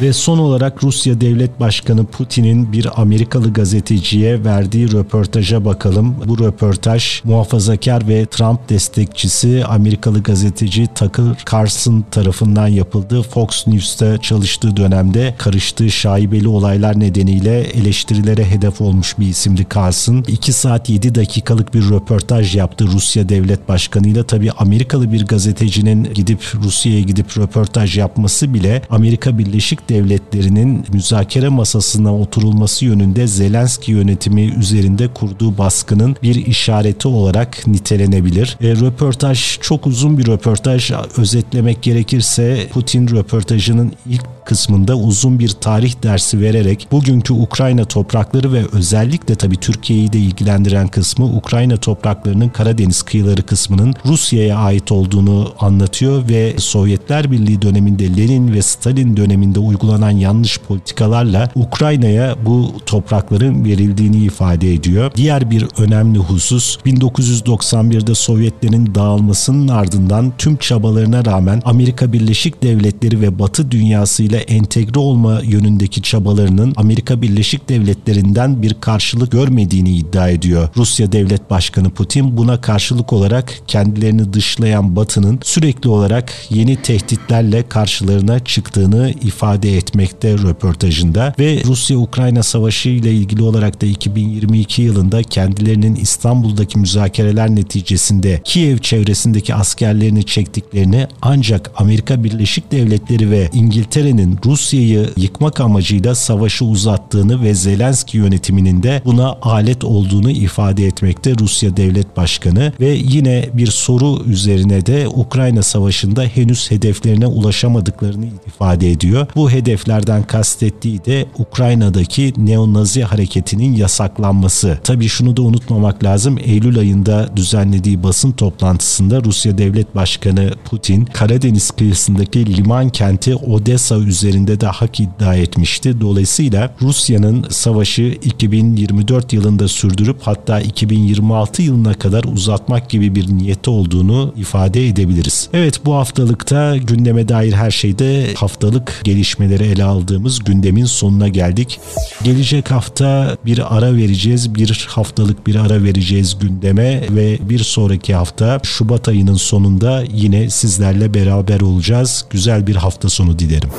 Ve 0.00 0.12
son 0.12 0.38
olarak 0.38 0.84
Rusya 0.84 1.20
Devlet 1.20 1.60
Başkanı 1.60 2.06
Putin'in 2.06 2.72
bir 2.72 3.00
Amerikalı 3.00 3.52
gazeteciye 3.52 4.44
verdiği 4.44 4.92
röportaja 4.92 5.64
bakalım. 5.64 6.16
Bu 6.26 6.38
röportaj 6.38 7.20
muhafazakar 7.24 8.08
ve 8.08 8.26
Trump 8.26 8.68
destekçisi 8.68 9.64
Amerikalı 9.64 10.22
gazeteci 10.22 10.86
Tucker 10.94 11.24
Carlson 11.52 12.04
tarafından 12.10 12.68
yapıldı. 12.68 13.22
Fox 13.22 13.66
News'ta 13.66 14.18
çalıştığı 14.18 14.76
dönemde 14.98 15.34
karıştığı 15.38 15.90
şaibeli 15.90 16.48
olaylar 16.48 17.00
nedeniyle 17.00 17.60
eleştirilere 17.60 18.44
hedef 18.44 18.80
olmuş 18.80 19.18
bir 19.18 19.26
isimdi 19.26 19.66
Carlson. 19.74 20.24
2 20.28 20.52
saat 20.52 20.88
7 20.88 21.14
dakikalık 21.14 21.74
bir 21.74 21.90
röportaj 21.90 22.56
yaptı 22.56 22.86
Rusya 22.86 23.28
Devlet 23.28 23.68
Başkanı 23.68 24.08
ile. 24.08 24.24
Tabii 24.24 24.52
Amerikalı 24.52 25.12
bir 25.12 25.26
gazetecinin 25.26 26.04
gidip 26.14 26.40
Rusya'ya 26.54 27.00
gidip 27.00 27.38
röportaj 27.38 27.98
yapması 27.98 28.54
bile 28.54 28.82
Amerika 28.90 29.38
Birleşik 29.38 29.88
devletlerinin 29.88 30.84
müzakere 30.92 31.48
masasına 31.48 32.16
oturulması 32.16 32.84
yönünde 32.84 33.26
Zelenski 33.26 33.92
yönetimi 33.92 34.42
üzerinde 34.42 35.08
kurduğu 35.08 35.58
baskının 35.58 36.16
bir 36.22 36.46
işareti 36.46 37.08
olarak 37.08 37.66
nitelenebilir. 37.66 38.56
E, 38.60 38.70
röportaj 38.70 39.58
çok 39.60 39.86
uzun 39.86 40.18
bir 40.18 40.26
röportaj. 40.26 40.92
Özetlemek 41.16 41.82
gerekirse 41.82 42.68
Putin 42.72 43.08
röportajının 43.08 43.92
ilk 44.06 44.38
kısmında 44.48 44.87
uzun 44.94 45.38
bir 45.38 45.48
tarih 45.48 46.02
dersi 46.02 46.40
vererek 46.40 46.88
bugünkü 46.92 47.32
Ukrayna 47.32 47.84
toprakları 47.84 48.52
ve 48.52 48.62
özellikle 48.72 49.34
tabi 49.34 49.56
Türkiye'yi 49.56 50.12
de 50.12 50.18
ilgilendiren 50.18 50.88
kısmı 50.88 51.24
Ukrayna 51.24 51.76
topraklarının 51.76 52.48
Karadeniz 52.48 53.02
kıyıları 53.02 53.42
kısmının 53.42 53.94
Rusya'ya 54.06 54.56
ait 54.56 54.92
olduğunu 54.92 55.52
anlatıyor 55.60 56.28
ve 56.28 56.54
Sovyetler 56.58 57.30
Birliği 57.32 57.62
döneminde 57.62 58.16
Lenin 58.16 58.52
ve 58.52 58.62
Stalin 58.62 59.16
döneminde 59.16 59.58
uygulanan 59.58 60.10
yanlış 60.10 60.58
politikalarla 60.58 61.50
Ukrayna'ya 61.54 62.36
bu 62.46 62.72
toprakların 62.86 63.64
verildiğini 63.64 64.16
ifade 64.16 64.72
ediyor. 64.72 65.12
Diğer 65.16 65.50
bir 65.50 65.66
önemli 65.78 66.18
husus 66.18 66.76
1991'de 66.76 68.14
Sovyetlerin 68.14 68.94
dağılmasının 68.94 69.68
ardından 69.68 70.32
tüm 70.38 70.56
çabalarına 70.56 71.24
rağmen 71.24 71.62
Amerika 71.64 72.12
Birleşik 72.12 72.62
Devletleri 72.62 73.20
ve 73.20 73.38
Batı 73.38 73.70
dünyasıyla 73.70 74.38
entegre 74.38 74.77
entegre 74.78 74.98
olma 75.00 75.40
yönündeki 75.40 76.02
çabalarının 76.02 76.72
Amerika 76.76 77.22
Birleşik 77.22 77.68
Devletleri'nden 77.68 78.62
bir 78.62 78.74
karşılık 78.74 79.32
görmediğini 79.32 79.96
iddia 79.96 80.28
ediyor. 80.28 80.68
Rusya 80.76 81.12
Devlet 81.12 81.50
Başkanı 81.50 81.90
Putin 81.90 82.36
buna 82.36 82.60
karşılık 82.60 83.12
olarak 83.12 83.54
kendilerini 83.66 84.32
dışlayan 84.32 84.96
Batı'nın 84.96 85.38
sürekli 85.42 85.88
olarak 85.88 86.32
yeni 86.50 86.76
tehditlerle 86.76 87.68
karşılarına 87.68 88.38
çıktığını 88.38 89.14
ifade 89.22 89.76
etmekte 89.76 90.32
röportajında 90.32 91.34
ve 91.38 91.62
Rusya-Ukrayna 91.64 92.42
savaşı 92.42 92.88
ile 92.88 93.12
ilgili 93.12 93.42
olarak 93.42 93.82
da 93.82 93.86
2022 93.86 94.82
yılında 94.82 95.22
kendilerinin 95.22 95.94
İstanbul'daki 95.94 96.78
müzakereler 96.78 97.50
neticesinde 97.50 98.40
Kiev 98.44 98.78
çevresindeki 98.78 99.54
askerlerini 99.54 100.24
çektiklerini 100.24 101.06
ancak 101.22 101.70
Amerika 101.76 102.24
Birleşik 102.24 102.72
Devletleri 102.72 103.30
ve 103.30 103.50
İngiltere'nin 103.52 104.38
Rusya'yı 104.68 105.10
yıkmak 105.16 105.60
amacıyla 105.60 106.14
savaşı 106.14 106.64
uzattığını 106.64 107.42
ve 107.42 107.54
Zelenski 107.54 108.16
yönetiminin 108.16 108.82
de 108.82 109.02
buna 109.04 109.36
alet 109.42 109.84
olduğunu 109.84 110.30
ifade 110.30 110.86
etmekte 110.86 111.34
Rusya 111.38 111.76
Devlet 111.76 112.16
Başkanı 112.16 112.72
ve 112.80 112.88
yine 112.88 113.48
bir 113.52 113.66
soru 113.66 114.24
üzerine 114.26 114.86
de 114.86 115.08
Ukrayna 115.08 115.62
Savaşı'nda 115.62 116.22
henüz 116.22 116.70
hedeflerine 116.70 117.26
ulaşamadıklarını 117.26 118.26
ifade 118.46 118.90
ediyor. 118.90 119.26
Bu 119.36 119.50
hedeflerden 119.50 120.22
kastettiği 120.22 121.04
de 121.04 121.26
Ukrayna'daki 121.38 122.32
neonazi 122.36 123.02
hareketinin 123.02 123.76
yasaklanması. 123.76 124.78
Tabii 124.84 125.08
şunu 125.08 125.36
da 125.36 125.42
unutmamak 125.42 126.04
lazım. 126.04 126.38
Eylül 126.44 126.78
ayında 126.78 127.36
düzenlediği 127.36 128.02
basın 128.02 128.32
toplantısında 128.32 129.24
Rusya 129.24 129.58
Devlet 129.58 129.94
Başkanı 129.94 130.50
Putin 130.64 131.04
Karadeniz 131.04 131.70
kıyısındaki 131.70 132.56
liman 132.56 132.88
kenti 132.88 133.34
Odessa 133.34 133.96
üzerinde 133.96 134.57
de 134.60 134.66
hak 134.66 135.00
iddia 135.00 135.34
etmişti. 135.34 136.00
Dolayısıyla 136.00 136.74
Rusya'nın 136.82 137.46
savaşı 137.50 138.02
2024 138.02 139.32
yılında 139.32 139.68
sürdürüp 139.68 140.16
hatta 140.22 140.60
2026 140.60 141.62
yılına 141.62 141.94
kadar 141.94 142.24
uzatmak 142.24 142.90
gibi 142.90 143.14
bir 143.14 143.28
niyeti 143.28 143.70
olduğunu 143.70 144.34
ifade 144.36 144.86
edebiliriz. 144.88 145.48
Evet 145.52 145.80
bu 145.84 145.94
haftalıkta 145.94 146.76
gündeme 146.76 147.28
dair 147.28 147.52
her 147.52 147.70
şeyde 147.70 148.34
haftalık 148.34 149.00
gelişmeleri 149.04 149.64
ele 149.64 149.84
aldığımız 149.84 150.44
gündemin 150.44 150.84
sonuna 150.84 151.28
geldik. 151.28 151.80
Gelecek 152.22 152.70
hafta 152.70 153.36
bir 153.46 153.76
ara 153.76 153.96
vereceğiz. 153.96 154.54
Bir 154.54 154.86
haftalık 154.88 155.46
bir 155.46 155.54
ara 155.54 155.82
vereceğiz 155.82 156.38
gündeme 156.38 157.02
ve 157.10 157.38
bir 157.48 157.58
sonraki 157.58 158.14
hafta 158.14 158.60
Şubat 158.62 159.08
ayının 159.08 159.34
sonunda 159.34 160.04
yine 160.14 160.50
sizlerle 160.50 161.14
beraber 161.14 161.60
olacağız. 161.60 162.24
Güzel 162.30 162.66
bir 162.66 162.76
hafta 162.76 163.08
sonu 163.08 163.38
dilerim. 163.38 163.70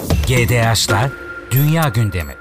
GDH'lar 0.60 1.10
Dünya 1.52 1.90
Gündemi 1.90 2.36